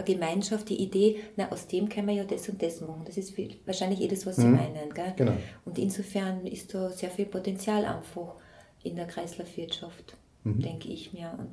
Gemeinschaft 0.05 0.69
die 0.69 0.81
Idee, 0.81 1.17
na, 1.35 1.51
aus 1.51 1.67
dem 1.67 1.87
können 1.87 2.07
wir 2.07 2.15
ja 2.15 2.23
das 2.23 2.49
und 2.49 2.63
das 2.63 2.81
machen. 2.81 3.03
Das 3.05 3.17
ist 3.17 3.31
viel, 3.31 3.57
wahrscheinlich 3.65 4.01
eh 4.01 4.07
das, 4.07 4.25
was 4.25 4.37
Sie 4.37 4.45
mhm. 4.45 4.53
meinen. 4.53 4.93
Gell? 4.93 5.13
Genau. 5.15 5.33
Und 5.65 5.77
insofern 5.77 6.47
ist 6.47 6.73
da 6.73 6.89
sehr 6.89 7.11
viel 7.11 7.25
Potenzial 7.25 7.85
einfach 7.85 8.35
in 8.83 8.95
der 8.95 9.07
Kreislaufwirtschaft 9.07 10.17
mhm. 10.43 10.61
denke 10.61 10.89
ich 10.89 11.13
mir. 11.13 11.33
Und 11.37 11.49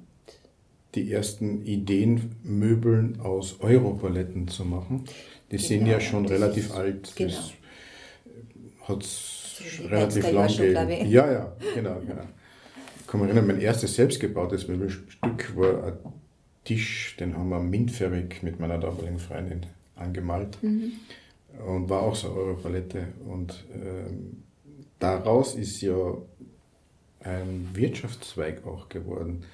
die 0.94 1.12
ersten 1.12 1.64
Ideen, 1.64 2.36
Möbeln 2.42 3.20
aus 3.20 3.60
Europaletten 3.60 4.48
zu 4.48 4.64
machen, 4.64 5.04
die 5.50 5.56
genau, 5.56 5.68
sind 5.68 5.86
ja 5.86 6.00
schon 6.00 6.26
relativ 6.26 6.66
ist, 6.66 6.74
alt. 6.74 7.12
Genau. 7.16 7.32
Das 7.32 7.52
hat 8.88 9.02
es 9.02 9.80
relativ 9.90 10.32
lang 10.32 10.48
gegeben. 10.48 11.10
Ja, 11.10 11.30
ja, 11.30 11.56
genau, 11.74 12.00
genau. 12.00 12.22
Ich 13.00 13.06
kann 13.06 13.20
mich 13.20 13.28
erinnern, 13.28 13.46
mein 13.46 13.60
erstes 13.60 13.94
selbstgebautes 13.94 14.68
Möbelstück 14.68 15.56
war 15.56 15.84
ein 15.84 15.98
Tisch, 16.64 17.16
den 17.18 17.36
haben 17.36 17.48
wir 17.50 17.60
mintfärbig 17.60 18.42
mit 18.42 18.58
meiner 18.58 18.78
damaligen 18.78 19.18
Freundin 19.18 19.66
angemalt. 19.94 20.62
Mhm. 20.62 20.92
Und 21.66 21.88
war 21.88 22.02
auch 22.02 22.14
so 22.14 22.28
eine 22.28 22.36
Europalette. 22.36 23.08
Und 23.26 23.64
ähm, 23.72 24.42
daraus 24.98 25.54
ist 25.54 25.80
ja 25.80 26.16
ein 27.26 27.70
Wirtschaftszweig 27.74 28.66
auch 28.66 28.88
geworden. 28.88 29.44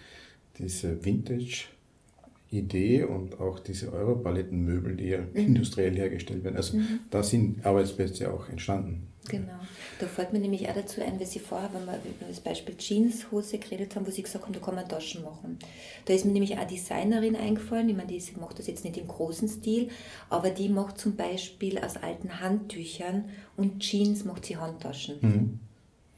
Diese 0.59 1.05
Vintage-Idee 1.05 3.05
und 3.05 3.41
auch 3.41 3.59
diese 3.59 3.93
Europalettenmöbel, 3.93 4.97
die 4.97 5.09
ja 5.09 5.21
mhm. 5.21 5.35
industriell 5.35 5.97
hergestellt 5.97 6.45
werden. 6.45 6.57
Also 6.57 6.77
mhm. 6.77 7.01
da 7.11 7.23
sind 7.23 7.65
Arbeitsplätze 7.65 8.33
auch 8.33 8.49
entstanden. 8.49 9.09
Genau. 9.29 9.53
Da 10.01 10.09
fällt 10.09 10.33
mir 10.33 10.41
nämlich 10.41 10.69
auch 10.69 10.75
dazu 10.75 11.01
ein, 11.01 11.21
weil 11.21 11.27
Sie 11.27 11.39
vorher, 11.39 11.73
wenn 11.73 11.87
wir 11.87 11.95
über 11.95 12.27
das 12.27 12.41
Beispiel 12.41 12.77
Jeanshose 12.77 13.59
geredet 13.59 13.95
haben, 13.95 14.05
wo 14.05 14.11
Sie 14.11 14.23
gesagt 14.23 14.45
haben, 14.45 14.53
da 14.53 14.59
kann 14.59 14.75
man 14.75 14.89
Taschen 14.89 15.23
machen. 15.23 15.61
Da 16.07 16.13
ist 16.13 16.25
mir 16.25 16.33
nämlich 16.33 16.59
auch 16.59 16.67
Designerin 16.67 17.37
eingefallen, 17.37 17.89
ich 17.89 17.97
meine, 17.97 18.09
die 18.09 18.21
macht 18.41 18.59
das 18.59 18.67
jetzt 18.67 18.85
nicht 18.85 18.97
im 18.97 19.07
großen 19.07 19.49
Stil, 19.49 19.91
aber 20.29 20.51
die 20.51 20.69
macht 20.69 20.99
zum 20.99 21.15
Beispiel 21.15 21.79
aus 21.79 21.99
alten 21.99 22.41
Handtüchern 22.41 23.27
und 23.57 23.79
Jeans 23.79 24.25
macht 24.25 24.45
sie 24.45 24.57
Handtaschen. 24.57 25.19
Mhm. 25.21 25.61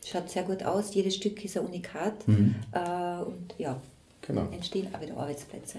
Schaut 0.04 0.28
sehr 0.28 0.42
gut 0.42 0.62
aus, 0.62 0.94
jedes 0.94 1.16
Stück 1.16 1.44
ist 1.44 1.56
ein 1.56 1.64
Unikat. 1.64 2.26
Mhm. 2.28 2.54
Äh, 2.72 3.22
und 3.22 3.54
ja, 3.58 3.80
genau. 4.22 4.48
entstehen 4.52 4.88
auch 4.94 5.00
wieder 5.00 5.16
Arbeitsplätze. 5.16 5.78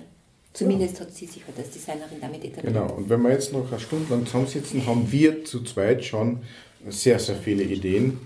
Zumindest 0.53 0.95
ja. 0.95 1.01
hat 1.01 1.13
sie 1.13 1.25
sich 1.25 1.43
als 1.57 1.69
Designerin 1.69 2.17
damit 2.21 2.43
etabliert. 2.43 2.73
Genau, 2.73 2.93
und 2.93 3.09
wenn 3.09 3.21
wir 3.21 3.31
jetzt 3.31 3.51
noch 3.51 3.69
eine 3.69 3.79
Stunde 3.79 4.09
lang 4.09 4.25
zusammensitzen, 4.25 4.85
haben 4.85 5.11
wir 5.11 5.43
zu 5.43 5.63
zweit 5.63 6.03
schon 6.03 6.39
sehr, 6.87 7.19
sehr 7.19 7.35
viele 7.35 7.63
Ideen. 7.63 8.19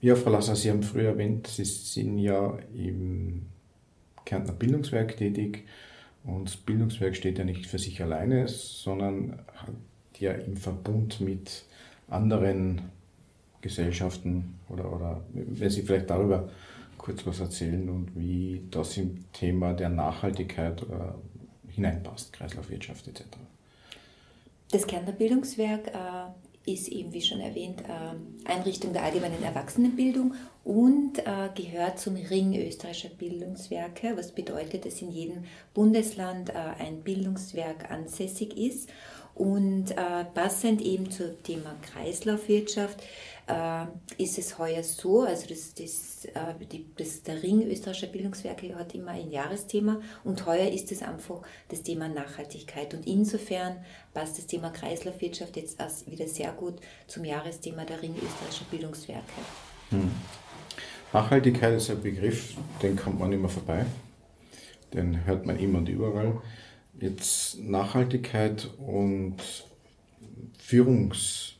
Ja, 0.00 0.16
Frau 0.16 0.30
Lasser, 0.30 0.56
Sie 0.56 0.68
haben 0.70 0.82
früher 0.82 1.10
erwähnt, 1.10 1.46
Sie 1.46 1.64
sind 1.64 2.18
ja 2.18 2.58
im 2.74 3.46
Kärntner 4.26 4.52
Bildungswerk 4.52 5.16
tätig 5.16 5.64
und 6.24 6.48
das 6.48 6.56
Bildungswerk 6.56 7.16
steht 7.16 7.38
ja 7.38 7.44
nicht 7.44 7.66
für 7.66 7.78
sich 7.78 8.02
alleine, 8.02 8.48
sondern 8.48 9.38
hat 9.54 9.74
ja 10.18 10.32
im 10.32 10.56
Verbund 10.56 11.20
mit 11.20 11.64
anderen 12.08 12.82
Gesellschaften 13.64 14.58
oder, 14.68 14.92
oder 14.92 15.24
wenn 15.32 15.70
Sie 15.70 15.82
vielleicht 15.82 16.10
darüber 16.10 16.50
kurz 16.98 17.26
was 17.26 17.40
erzählen 17.40 17.88
und 17.88 18.10
wie 18.14 18.62
das 18.70 18.96
im 18.98 19.24
Thema 19.32 19.72
der 19.72 19.88
Nachhaltigkeit 19.88 20.82
äh, 20.82 21.72
hineinpasst, 21.72 22.32
Kreislaufwirtschaft 22.34 23.08
etc. 23.08 23.24
Das 24.70 24.86
Kärntner 24.86 25.12
Bildungswerk 25.12 25.88
äh, 25.88 26.70
ist 26.70 26.88
eben, 26.88 27.12
wie 27.14 27.22
schon 27.22 27.40
erwähnt, 27.40 27.80
äh, 27.80 28.50
Einrichtung 28.50 28.92
der 28.92 29.04
allgemeinen 29.04 29.42
Erwachsenenbildung 29.42 30.34
und 30.62 31.18
äh, 31.20 31.48
gehört 31.54 31.98
zum 31.98 32.16
Ring 32.16 32.54
österreichischer 32.54 33.14
Bildungswerke, 33.14 34.14
was 34.16 34.32
bedeutet, 34.32 34.84
dass 34.84 35.00
in 35.00 35.10
jedem 35.10 35.44
Bundesland 35.72 36.50
äh, 36.50 36.52
ein 36.52 37.02
Bildungswerk 37.02 37.90
ansässig 37.90 38.56
ist 38.58 38.90
Und 39.34 39.90
äh, 39.90 40.24
passend 40.32 40.80
eben 40.80 41.10
zum 41.10 41.42
Thema 41.42 41.74
Kreislaufwirtschaft 41.82 43.02
äh, 43.46 43.84
ist 44.22 44.38
es 44.38 44.58
heuer 44.58 44.82
so, 44.82 45.22
also 45.22 45.46
das, 45.48 45.74
das, 45.74 46.24
äh, 46.26 46.54
die, 46.70 46.86
das, 46.96 47.22
der 47.22 47.42
Ring 47.42 47.62
österreichischer 47.62 48.06
Bildungswerke 48.06 48.74
hat 48.74 48.94
immer 48.94 49.12
ein 49.12 49.30
Jahresthema 49.30 50.00
und 50.24 50.46
heuer 50.46 50.70
ist 50.70 50.90
es 50.92 51.02
einfach 51.02 51.42
das 51.68 51.82
Thema 51.82 52.08
Nachhaltigkeit. 52.08 52.94
Und 52.94 53.06
insofern 53.06 53.84
passt 54.12 54.38
das 54.38 54.46
Thema 54.46 54.70
Kreislaufwirtschaft 54.70 55.56
jetzt 55.56 55.80
erst 55.80 56.10
wieder 56.10 56.26
sehr 56.26 56.52
gut 56.52 56.76
zum 57.06 57.24
Jahresthema 57.24 57.84
der 57.84 58.00
Ring 58.00 58.14
österreichischer 58.14 58.64
Bildungswerke. 58.70 59.22
Hm. 59.90 60.10
Nachhaltigkeit 61.12 61.74
ist 61.74 61.90
ein 61.90 62.02
Begriff, 62.02 62.54
den 62.82 62.96
kommt 62.96 63.20
man 63.20 63.32
immer 63.32 63.48
vorbei. 63.48 63.86
Den 64.92 65.24
hört 65.26 65.44
man 65.46 65.58
immer 65.58 65.78
und 65.78 65.88
überall. 65.88 66.40
Jetzt 67.00 67.58
Nachhaltigkeit 67.60 68.68
und 68.78 69.36
Führungs 70.58 71.53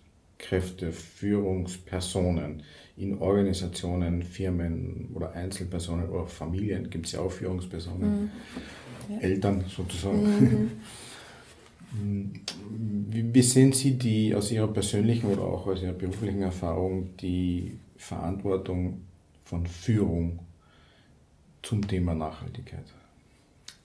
Führungskräfte, 0.45 0.93
Führungspersonen 0.93 2.63
in 2.97 3.19
Organisationen, 3.19 4.23
Firmen 4.23 5.11
oder 5.15 5.33
Einzelpersonen 5.33 6.09
oder 6.09 6.27
Familien 6.27 6.91
gibt 6.91 7.07
es 7.07 7.13
ja 7.13 7.21
auch 7.21 7.33
Führungspersonen, 7.33 8.31
mhm. 9.09 9.21
Eltern 9.21 9.65
sozusagen. 9.69 10.23
Mhm. 10.23 10.71
Wie, 11.97 13.33
wie 13.33 13.43
sehen 13.43 13.73
Sie 13.73 13.93
die 13.97 14.35
aus 14.35 14.51
Ihrer 14.51 14.67
persönlichen 14.67 15.31
oder 15.31 15.43
auch 15.43 15.69
aus 15.69 15.81
Ihrer 15.81 15.93
beruflichen 15.93 16.43
Erfahrung 16.43 17.17
die 17.19 17.79
Verantwortung 17.97 19.03
von 19.45 19.65
Führung 19.65 20.41
zum 21.63 21.87
Thema 21.87 22.17
Nachhaltigkeit? 22.17 22.83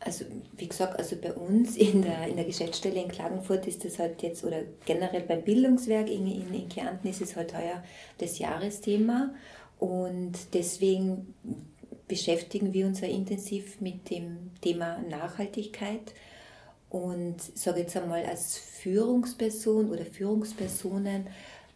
Also 0.02 0.26
wie 0.56 0.68
gesagt, 0.68 0.98
also 0.98 1.18
bei 1.18 1.34
uns 1.34 1.76
in 1.76 2.02
der, 2.02 2.28
in 2.28 2.38
der 2.38 2.46
Geschäftsstelle 2.46 3.02
in 3.02 3.10
Klagenfurt 3.10 3.68
ist 3.68 3.84
das 3.84 4.00
halt 4.00 4.22
jetzt, 4.22 4.46
oder 4.46 4.62
generell 4.86 5.22
beim 5.22 5.42
Bildungswerk 5.42 6.10
in, 6.10 6.26
in, 6.26 6.54
in 6.54 6.70
Kärnten 6.70 7.08
ist 7.10 7.22
es 7.22 7.36
halt 7.36 7.54
heuer 7.54 7.84
das 8.18 8.40
Jahresthema. 8.40 9.34
Und 9.78 10.34
deswegen 10.54 11.34
beschäftigen 12.08 12.74
wir 12.74 12.86
uns 12.88 13.02
ja 13.02 13.08
intensiv 13.08 13.82
mit 13.82 14.10
dem 14.10 14.52
Thema 14.62 15.00
Nachhaltigkeit. 15.10 16.14
Und 16.90 17.36
sage 17.56 17.82
jetzt 17.82 17.96
einmal 17.98 18.26
als 18.26 18.58
Führungsperson 18.58 19.92
oder 19.92 20.06
Führungspersonen 20.06 21.28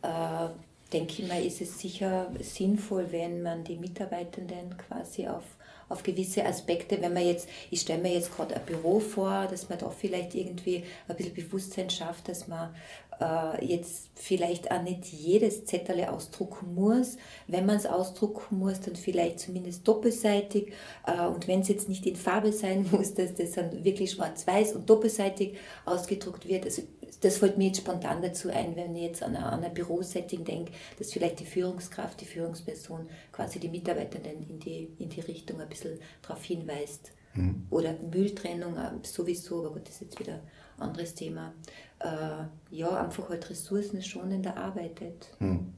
äh, 0.01 0.47
denke 0.93 1.21
ich 1.21 1.27
mal, 1.27 1.43
ist 1.43 1.61
es 1.61 1.79
sicher 1.79 2.31
sinnvoll, 2.39 3.07
wenn 3.11 3.41
man 3.41 3.63
die 3.63 3.77
Mitarbeitenden 3.77 4.77
quasi 4.77 5.27
auf 5.27 5.43
auf 5.89 6.03
gewisse 6.03 6.45
Aspekte, 6.45 7.01
wenn 7.01 7.13
man 7.13 7.25
jetzt, 7.25 7.47
ich 7.71 7.81
stelle 7.81 8.01
mir 8.01 8.13
jetzt 8.13 8.35
gerade 8.35 8.55
ein 8.55 8.65
Büro 8.65 8.99
vor, 8.99 9.47
dass 9.49 9.69
man 9.69 9.77
da 9.79 9.89
vielleicht 9.89 10.35
irgendwie 10.35 10.83
ein 11.07 11.15
bisschen 11.15 11.33
Bewusstsein 11.33 11.89
schafft, 11.89 12.29
dass 12.29 12.47
man 12.47 12.73
äh, 13.19 13.65
jetzt 13.65 14.09
vielleicht 14.15 14.71
auch 14.71 14.81
nicht 14.81 15.05
jedes 15.05 15.65
Zettel 15.65 16.03
ausdrucken 16.05 16.73
muss. 16.75 17.17
Wenn 17.47 17.65
man 17.65 17.77
es 17.77 17.85
ausdrucken 17.85 18.59
muss, 18.59 18.79
dann 18.81 18.95
vielleicht 18.95 19.39
zumindest 19.39 19.87
doppelseitig. 19.87 20.73
Äh, 21.05 21.27
und 21.27 21.47
wenn 21.47 21.61
es 21.61 21.67
jetzt 21.67 21.89
nicht 21.89 22.05
in 22.05 22.15
Farbe 22.15 22.51
sein 22.51 22.85
muss, 22.91 23.13
dass 23.13 23.33
das 23.35 23.51
dann 23.51 23.83
wirklich 23.83 24.11
schwarz-weiß 24.11 24.73
und 24.73 24.89
doppelseitig 24.89 25.55
ausgedruckt 25.85 26.47
wird. 26.47 26.65
Also 26.65 26.83
das 27.21 27.37
fällt 27.37 27.57
mir 27.57 27.67
jetzt 27.67 27.79
spontan 27.79 28.21
dazu 28.21 28.49
ein, 28.49 28.75
wenn 28.75 28.95
ich 28.95 29.03
jetzt 29.03 29.23
an 29.23 29.35
ein, 29.35 29.63
ein 29.63 29.73
Bürosetting 29.73 30.43
denke, 30.43 30.71
dass 30.97 31.11
vielleicht 31.11 31.39
die 31.39 31.45
Führungskraft, 31.45 32.21
die 32.21 32.25
Führungsperson 32.25 33.07
quasi 33.31 33.59
die 33.59 33.69
Mitarbeitenden 33.69 34.47
in 34.49 34.59
die, 34.59 34.89
in 34.99 35.09
die 35.09 35.21
Richtung 35.21 35.59
ein 35.61 35.69
bisschen 35.69 35.99
darauf 36.21 36.43
hinweist. 36.43 37.11
Mhm. 37.35 37.65
Oder 37.69 37.95
Mülltrennung 38.11 38.77
äh, 38.77 38.91
sowieso, 39.03 39.59
aber 39.59 39.73
gut, 39.73 39.87
das 39.87 39.95
ist 39.95 40.01
jetzt 40.01 40.19
wieder 40.19 40.39
ein 40.77 40.83
anderes 40.83 41.13
Thema. 41.15 41.53
Äh, 41.99 42.75
ja, 42.75 43.03
einfach 43.03 43.29
halt 43.29 43.49
ressourcenschonender 43.49 44.55
arbeitet. 44.55 45.29
Mhm. 45.39 45.73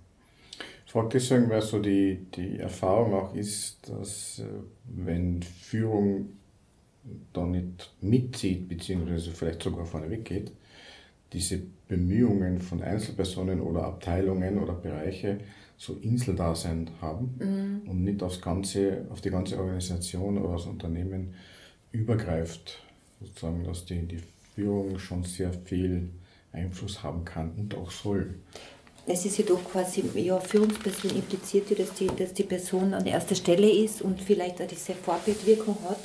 Ich 0.85 0.91
frage 0.91 1.09
deswegen, 1.13 1.49
weil 1.49 1.61
so 1.61 1.79
die, 1.79 2.25
die 2.35 2.59
Erfahrung 2.59 3.13
auch 3.13 3.35
ist, 3.35 3.89
dass 3.89 4.39
äh, 4.39 4.45
wenn 4.85 5.41
Führung 5.41 6.37
da 7.33 7.45
nicht 7.45 7.93
mitzieht, 8.01 8.67
beziehungsweise 8.67 9.31
vielleicht 9.31 9.63
sogar 9.63 9.85
vorne 9.85 10.09
weggeht, 10.09 10.51
diese 11.35 11.61
Bemühungen 11.87 12.59
von 12.59 12.81
Einzelpersonen 12.81 13.61
oder 13.61 13.83
Abteilungen 13.83 14.57
oder 14.57 14.73
Bereiche 14.73 15.39
so 15.77 15.93
Inseldasein 16.01 16.89
haben 17.01 17.35
mhm. 17.37 17.89
und 17.89 18.03
nicht 18.03 18.23
aufs 18.23 18.41
ganze, 18.41 19.05
auf 19.11 19.19
die 19.19 19.29
ganze 19.29 19.59
Organisation 19.59 20.37
oder 20.37 20.53
das 20.53 20.65
Unternehmen 20.65 21.33
übergreift, 21.91 22.81
sozusagen, 23.21 23.65
dass 23.65 23.83
die, 23.85 23.99
die 24.03 24.21
Führung 24.55 24.97
schon 24.97 25.25
sehr 25.25 25.51
viel 25.51 26.09
Einfluss 26.53 27.03
haben 27.03 27.25
kann 27.25 27.51
und 27.57 27.75
auch 27.75 27.91
soll. 27.91 28.35
Es 29.05 29.25
ist 29.25 29.37
ja 29.37 29.45
doch 29.45 29.63
quasi, 29.65 30.03
ja, 30.15 30.39
Führungsperson 30.39 31.11
impliziert 31.11 31.69
ja, 31.69 31.75
dass 31.75 31.93
die, 31.93 32.07
dass 32.07 32.33
die 32.33 32.43
Person 32.43 32.93
an 32.93 33.05
erster 33.05 33.35
Stelle 33.35 33.69
ist 33.69 34.01
und 34.01 34.21
vielleicht 34.21 34.61
auch 34.61 34.67
diese 34.67 34.93
Vorbildwirkung 34.93 35.77
hat 35.83 35.99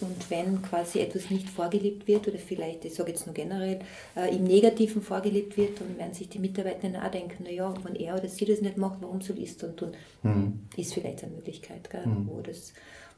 und 0.00 0.30
wenn 0.30 0.62
quasi 0.62 1.00
etwas 1.00 1.30
nicht 1.30 1.48
vorgelebt 1.48 2.06
wird 2.06 2.28
oder 2.28 2.38
vielleicht, 2.38 2.84
ich 2.84 2.94
sage 2.94 3.12
jetzt 3.12 3.26
nur 3.26 3.34
generell, 3.34 3.80
äh, 4.16 4.34
im 4.34 4.44
Negativen 4.44 5.02
vorgelebt 5.02 5.56
wird, 5.56 5.80
dann 5.80 5.96
werden 5.98 6.14
sich 6.14 6.28
die 6.28 6.38
Mitarbeiter 6.38 6.88
auch 7.02 7.10
denken, 7.10 7.44
naja, 7.44 7.72
wenn 7.82 7.96
er 7.96 8.14
oder 8.14 8.28
sie 8.28 8.44
das 8.44 8.60
nicht 8.60 8.76
macht, 8.76 8.98
warum 9.00 9.20
soll 9.20 9.38
ich 9.38 9.50
es 9.50 9.56
dann 9.56 9.76
tun? 9.76 9.92
Mhm. 10.22 10.60
Ist 10.76 10.94
vielleicht 10.94 11.24
eine 11.24 11.34
Möglichkeit, 11.34 11.88
gell, 11.90 12.06
mhm. 12.06 12.28
wo, 12.28 12.40
das, 12.40 12.72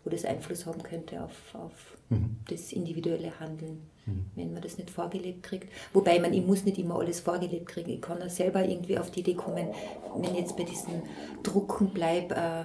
wo 0.04 0.10
das 0.10 0.24
Einfluss 0.24 0.66
haben 0.66 0.82
könnte 0.82 1.22
auf, 1.22 1.54
auf 1.54 1.96
mhm. 2.10 2.36
das 2.48 2.72
individuelle 2.72 3.38
Handeln 3.40 3.82
mhm. 4.08 4.26
wenn 4.34 4.52
man 4.52 4.62
das 4.62 4.78
nicht 4.78 4.90
vorgelebt 4.90 5.42
kriegt. 5.42 5.72
Wobei 5.92 6.18
man, 6.18 6.32
ich 6.32 6.44
muss 6.44 6.64
nicht 6.64 6.78
immer 6.78 6.98
alles 6.98 7.20
vorgelebt 7.20 7.66
kriegen. 7.66 7.90
Ich 7.90 8.00
kann 8.00 8.22
auch 8.22 8.30
selber 8.30 8.64
irgendwie 8.64 8.98
auf 8.98 9.10
die 9.10 9.20
Idee 9.20 9.34
kommen, 9.34 9.68
wenn 10.14 10.24
ich 10.24 10.38
jetzt 10.38 10.56
bei 10.56 10.64
diesen 10.64 11.02
Drucken 11.42 11.90
bleibe, 11.90 12.34
äh, 12.34 12.64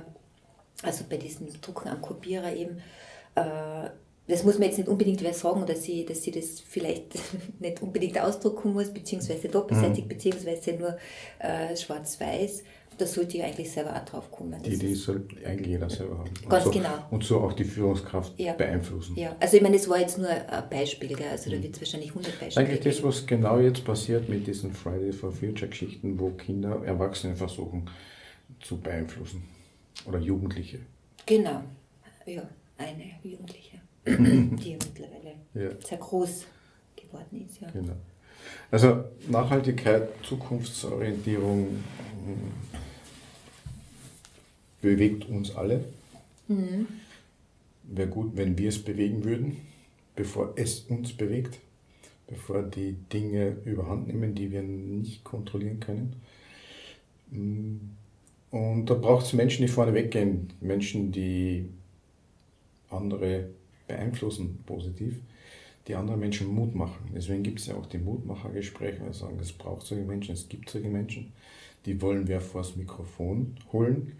also 0.81 1.05
bei 1.09 1.17
diesen 1.17 1.49
Drucken 1.61 1.89
am 1.89 2.01
Kopierer 2.01 2.55
eben, 2.55 2.81
das 3.35 4.43
muss 4.43 4.57
man 4.57 4.69
jetzt 4.69 4.77
nicht 4.77 4.87
unbedingt 4.87 5.21
wer 5.21 5.33
sagen, 5.33 5.65
dass 5.65 5.83
sie, 5.83 6.05
dass 6.05 6.23
sie 6.23 6.31
das 6.31 6.61
vielleicht 6.61 7.13
nicht 7.59 7.81
unbedingt 7.81 8.19
ausdrucken 8.19 8.73
muss, 8.73 8.93
beziehungsweise 8.93 9.49
doppelseitig, 9.49 10.05
mhm. 10.05 10.09
beziehungsweise 10.09 10.73
nur 10.73 10.97
äh, 11.39 11.75
schwarz-weiß. 11.75 12.63
Da 12.95 13.07
sollte 13.07 13.37
ich 13.37 13.43
eigentlich 13.43 13.71
selber 13.71 13.95
auch 13.95 14.05
drauf 14.05 14.31
kommen. 14.31 14.61
Die 14.61 14.73
Idee 14.73 14.93
sollte 14.93 15.35
eigentlich 15.47 15.67
jeder 15.67 15.89
selber 15.89 16.19
haben. 16.19 16.29
Und 16.29 16.49
Ganz 16.49 16.63
so, 16.63 16.71
genau. 16.71 16.93
Und 17.09 17.23
so 17.23 17.39
auch 17.39 17.53
die 17.53 17.63
Führungskraft 17.63 18.39
ja. 18.39 18.53
beeinflussen. 18.53 19.17
Ja, 19.17 19.35
also 19.39 19.57
ich 19.57 19.63
meine, 19.63 19.77
es 19.77 19.89
war 19.89 19.99
jetzt 19.99 20.19
nur 20.19 20.29
ein 20.29 20.69
Beispiel, 20.69 21.15
gell? 21.15 21.27
also 21.31 21.49
da 21.49 21.57
mhm. 21.57 21.63
wird 21.63 21.73
es 21.73 21.81
wahrscheinlich 21.81 22.09
100 22.09 22.39
Beispiele 22.39 22.67
Eigentlich 22.67 22.81
das, 22.81 23.03
was 23.03 23.25
genau 23.25 23.59
jetzt 23.59 23.83
passiert 23.83 24.29
mit 24.29 24.45
diesen 24.45 24.71
Friday 24.71 25.11
for 25.11 25.31
Future 25.31 25.69
Geschichten, 25.69 26.19
wo 26.19 26.29
Kinder 26.29 26.83
Erwachsene 26.85 27.35
versuchen 27.35 27.89
zu 28.61 28.77
beeinflussen. 28.77 29.43
Oder 30.05 30.19
Jugendliche. 30.19 30.79
Genau, 31.25 31.63
ja, 32.27 32.43
eine 32.77 33.03
Jugendliche. 33.23 33.79
die 34.05 34.73
mittlerweile 34.73 35.35
ja. 35.53 35.69
sehr 35.81 35.97
groß 35.97 36.45
geworden 36.95 37.47
ist. 37.47 37.61
Ja. 37.61 37.69
Genau. 37.71 37.93
Also 38.69 39.05
Nachhaltigkeit, 39.29 40.09
Zukunftsorientierung 40.23 41.67
hm, 42.25 42.51
bewegt 44.81 45.29
uns 45.29 45.55
alle. 45.55 45.85
Mhm. 46.49 46.87
Wäre 47.83 48.09
gut, 48.09 48.35
wenn 48.35 48.57
wir 48.57 48.69
es 48.69 48.83
bewegen 48.83 49.23
würden, 49.23 49.57
bevor 50.15 50.53
es 50.57 50.81
uns 50.81 51.13
bewegt, 51.13 51.59
bevor 52.27 52.63
die 52.63 52.97
Dinge 53.13 53.55
überhand 53.63 54.07
nehmen, 54.07 54.35
die 54.35 54.51
wir 54.51 54.63
nicht 54.63 55.23
kontrollieren 55.23 55.79
können. 55.79 56.15
Hm. 57.31 57.91
Und 58.51 58.85
da 58.85 58.93
braucht 58.93 59.25
es 59.25 59.33
Menschen, 59.33 59.65
die 59.65 59.71
vorne 59.71 59.93
weggehen, 59.93 60.53
Menschen, 60.61 61.11
die 61.11 61.69
andere 62.93 63.49
beeinflussen 63.87 64.63
positiv, 64.65 65.19
die 65.87 65.95
anderen 65.95 66.19
Menschen 66.19 66.53
Mut 66.53 66.75
machen. 66.75 67.11
Deswegen 67.13 67.43
gibt 67.43 67.59
es 67.59 67.67
ja 67.67 67.75
auch 67.75 67.85
die 67.85 67.97
Mutmachergespräche, 67.97 69.03
wir 69.03 69.13
sagen, 69.13 69.37
es 69.39 69.51
braucht 69.51 69.85
solche 69.85 70.05
Menschen, 70.05 70.33
es 70.33 70.47
gibt 70.47 70.69
solche 70.69 70.89
Menschen, 70.89 71.33
die 71.85 72.01
wollen 72.01 72.27
wir 72.27 72.39
vors 72.39 72.75
Mikrofon 72.75 73.55
holen. 73.71 74.13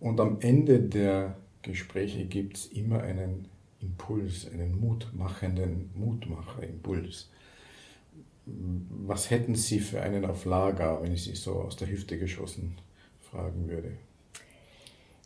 Und 0.00 0.20
am 0.20 0.38
Ende 0.40 0.80
der 0.80 1.36
Gespräche 1.62 2.26
gibt 2.26 2.56
es 2.56 2.66
immer 2.66 3.02
einen 3.02 3.48
Impuls, 3.80 4.50
einen 4.52 4.78
mutmachenden 4.78 5.90
Mutmacherimpuls. 5.94 7.30
Was 8.46 9.30
hätten 9.30 9.54
Sie 9.54 9.80
für 9.80 10.02
einen 10.02 10.24
auf 10.24 10.44
Lager, 10.44 11.02
wenn 11.02 11.12
ich 11.12 11.24
Sie 11.24 11.34
so 11.34 11.54
aus 11.54 11.76
der 11.76 11.88
Hüfte 11.88 12.18
geschossen 12.18 12.76
fragen 13.20 13.68
würde? 13.68 13.92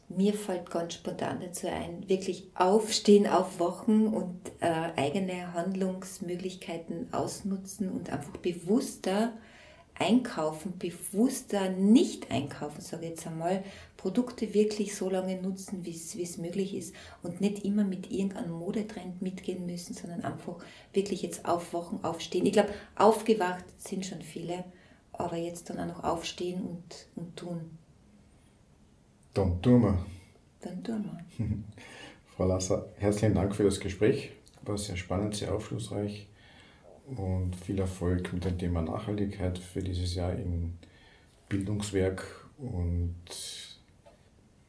Mir 0.09 0.33
fällt 0.33 0.71
ganz 0.71 0.95
spontan 0.95 1.41
dazu 1.41 1.69
ein, 1.69 2.09
wirklich 2.09 2.51
aufstehen, 2.55 3.27
aufwachen 3.27 4.09
und 4.09 4.51
äh, 4.61 4.91
eigene 4.97 5.53
Handlungsmöglichkeiten 5.53 7.13
ausnutzen 7.13 7.91
und 7.91 8.11
einfach 8.11 8.37
bewusster 8.39 9.35
einkaufen, 9.99 10.79
bewusster 10.79 11.71
nicht 11.71 12.31
einkaufen, 12.31 12.81
sage 12.81 13.05
ich 13.05 13.11
jetzt 13.11 13.27
einmal, 13.27 13.65
Produkte 13.97 14.55
wirklich 14.55 14.95
so 14.95 15.11
lange 15.11 15.41
nutzen, 15.43 15.85
wie 15.85 15.91
es 15.91 16.39
möglich 16.39 16.75
ist 16.75 16.95
und 17.23 17.41
nicht 17.41 17.65
immer 17.65 17.85
mit 17.85 18.11
irgendeinem 18.11 18.53
Modetrend 18.53 19.21
mitgehen 19.21 19.67
müssen, 19.67 19.95
sondern 19.95 20.23
einfach 20.23 20.57
wirklich 20.93 21.23
jetzt 21.23 21.45
aufwachen, 21.45 22.05
aufstehen. 22.05 22.47
Ich 22.47 22.53
glaube, 22.53 22.73
aufgewacht 22.97 23.65
sind 23.79 24.07
schon 24.07 24.23
viele, 24.23 24.65
aber 25.13 25.37
jetzt 25.37 25.69
dann 25.69 25.81
auch 25.81 25.97
noch 25.97 26.05
aufstehen 26.05 26.63
und, 26.63 27.09
und 27.17 27.37
tun. 27.37 27.78
Dann 29.35 29.61
tun 29.62 29.83
wir. 29.83 30.07
Dann 30.61 30.83
tun 30.83 31.05
wir. 31.05 31.47
Frau 32.37 32.47
Lasser, 32.47 32.89
herzlichen 32.99 33.35
Dank 33.35 33.55
für 33.55 33.64
das 33.64 33.81
Gespräch. 33.81 34.31
War 34.62 34.79
sehr 34.79 34.97
spannend, 34.97 35.35
sehr 35.35 35.55
aufschlussreich 35.55 36.29
und 37.16 37.57
viel 37.57 37.79
Erfolg 37.79 38.33
mit 38.33 38.45
dem 38.45 38.59
Thema 38.59 38.83
Nachhaltigkeit 38.83 39.59
für 39.59 39.83
dieses 39.83 40.14
Jahr 40.14 40.33
im 40.33 40.74
Bildungswerk 41.49 42.24
und 42.59 43.14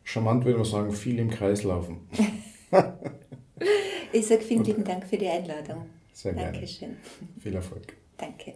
charmant 0.04 0.46
würde 0.46 0.58
man 0.58 0.66
sagen, 0.66 0.92
viel 0.92 1.20
im 1.20 1.30
Kreis 1.30 1.64
laufen. 1.64 2.08
ich 4.14 4.26
sage 4.26 4.42
vielen 4.42 4.64
lieben 4.64 4.84
Dank 4.84 5.06
für 5.06 5.18
die 5.18 5.28
Einladung. 5.28 5.86
Sehr 6.14 6.34
gerne. 6.34 6.52
Dankeschön. 6.54 6.98
Viel 7.40 7.56
Erfolg. 7.56 7.94
Danke. 8.18 8.54